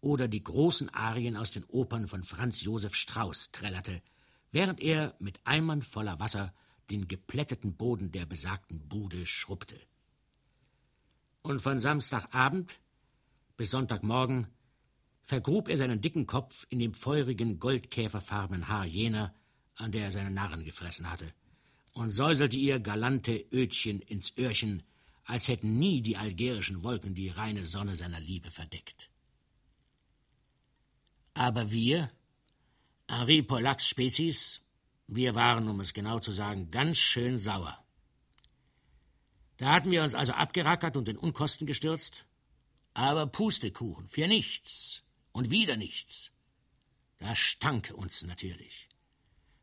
oder 0.00 0.26
die 0.26 0.42
großen 0.42 0.92
Arien 0.92 1.36
aus 1.36 1.52
den 1.52 1.62
Opern 1.66 2.08
von 2.08 2.24
Franz 2.24 2.62
Josef 2.62 2.96
Strauß 2.96 3.52
trällerte, 3.52 4.02
während 4.50 4.80
er 4.80 5.14
mit 5.20 5.40
Eimern 5.44 5.82
voller 5.82 6.18
Wasser 6.18 6.52
den 6.90 7.06
geplätteten 7.06 7.76
Boden 7.76 8.10
der 8.10 8.26
besagten 8.26 8.88
Bude 8.88 9.24
schrubbte. 9.24 9.78
Und 11.42 11.62
von 11.62 11.78
Samstagabend 11.78 12.80
bis 13.56 13.70
Sonntagmorgen 13.70 14.48
vergrub 15.28 15.68
er 15.68 15.76
seinen 15.76 16.00
dicken 16.00 16.26
Kopf 16.26 16.66
in 16.70 16.78
dem 16.78 16.94
feurigen, 16.94 17.58
goldkäferfarbenen 17.58 18.68
Haar 18.68 18.86
jener, 18.86 19.34
an 19.76 19.92
der 19.92 20.04
er 20.04 20.10
seine 20.10 20.30
Narren 20.30 20.64
gefressen 20.64 21.10
hatte, 21.10 21.30
und 21.92 22.10
säuselte 22.10 22.56
ihr 22.56 22.80
galante 22.80 23.44
Ödchen 23.52 24.00
ins 24.00 24.36
Öhrchen, 24.38 24.82
als 25.24 25.48
hätten 25.48 25.78
nie 25.78 26.00
die 26.00 26.16
algerischen 26.16 26.82
Wolken 26.82 27.14
die 27.14 27.28
reine 27.28 27.66
Sonne 27.66 27.94
seiner 27.94 28.20
Liebe 28.20 28.50
verdeckt. 28.50 29.10
Aber 31.34 31.70
wir, 31.70 32.10
Henri 33.06 33.42
Pollacks 33.42 33.86
Spezies, 33.86 34.62
wir 35.08 35.34
waren, 35.34 35.68
um 35.68 35.80
es 35.80 35.92
genau 35.92 36.20
zu 36.20 36.32
sagen, 36.32 36.70
ganz 36.70 36.96
schön 36.96 37.36
sauer. 37.36 37.78
Da 39.58 39.72
hatten 39.72 39.90
wir 39.90 40.02
uns 40.02 40.14
also 40.14 40.32
abgerackert 40.32 40.96
und 40.96 41.06
in 41.10 41.18
Unkosten 41.18 41.66
gestürzt, 41.66 42.24
aber 42.94 43.26
Pustekuchen, 43.26 44.08
für 44.08 44.26
nichts 44.26 45.04
und 45.38 45.50
wieder 45.50 45.76
nichts. 45.76 46.32
Das 47.18 47.38
stank 47.38 47.92
uns 47.94 48.24
natürlich. 48.24 48.88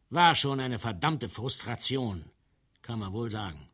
War 0.09 0.33
schon 0.33 0.61
eine 0.61 0.79
verdammte 0.79 1.27
Frustration, 1.27 2.23
kann 2.81 2.99
man 2.99 3.11
wohl 3.11 3.29
sagen. 3.29 3.67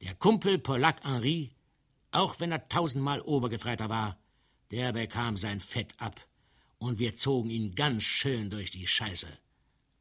Der 0.00 0.16
Kumpel 0.16 0.58
Polack 0.58 1.04
Henri, 1.04 1.52
auch 2.10 2.40
wenn 2.40 2.50
er 2.50 2.68
tausendmal 2.68 3.20
Obergefreiter 3.20 3.88
war, 3.88 4.18
der 4.72 4.92
bekam 4.92 5.36
sein 5.36 5.60
Fett 5.60 5.94
ab 5.98 6.26
und 6.78 6.98
wir 6.98 7.14
zogen 7.14 7.50
ihn 7.50 7.76
ganz 7.76 8.02
schön 8.02 8.50
durch 8.50 8.72
die 8.72 8.88
Scheiße, 8.88 9.28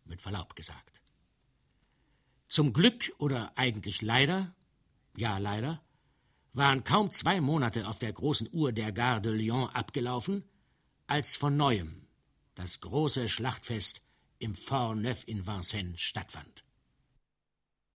mit 0.06 0.20
Verlaub 0.20 0.56
gesagt. 0.56 1.04
Zum 2.48 2.74
Glück 2.74 3.14
oder 3.20 3.52
eigentlich 3.56 4.02
leider, 4.02 4.56
ja 5.16 5.38
leider, 5.38 5.80
waren 6.54 6.84
kaum 6.84 7.12
zwei 7.12 7.40
Monate 7.40 7.88
auf 7.88 8.00
der 8.00 8.14
großen 8.14 8.50
Uhr 8.52 8.72
der 8.72 8.92
Gare 8.92 9.22
de 9.22 9.32
Lyon 9.32 9.70
abgelaufen, 9.70 10.44
als 11.08 11.38
von 11.38 11.56
neuem 11.56 12.06
das 12.56 12.82
große 12.82 13.30
Schlachtfest 13.30 14.02
im 14.40 14.56
Fort 14.56 14.98
Neuf 14.98 15.24
in 15.26 15.48
Vincennes 15.48 16.02
stattfand. 16.02 16.64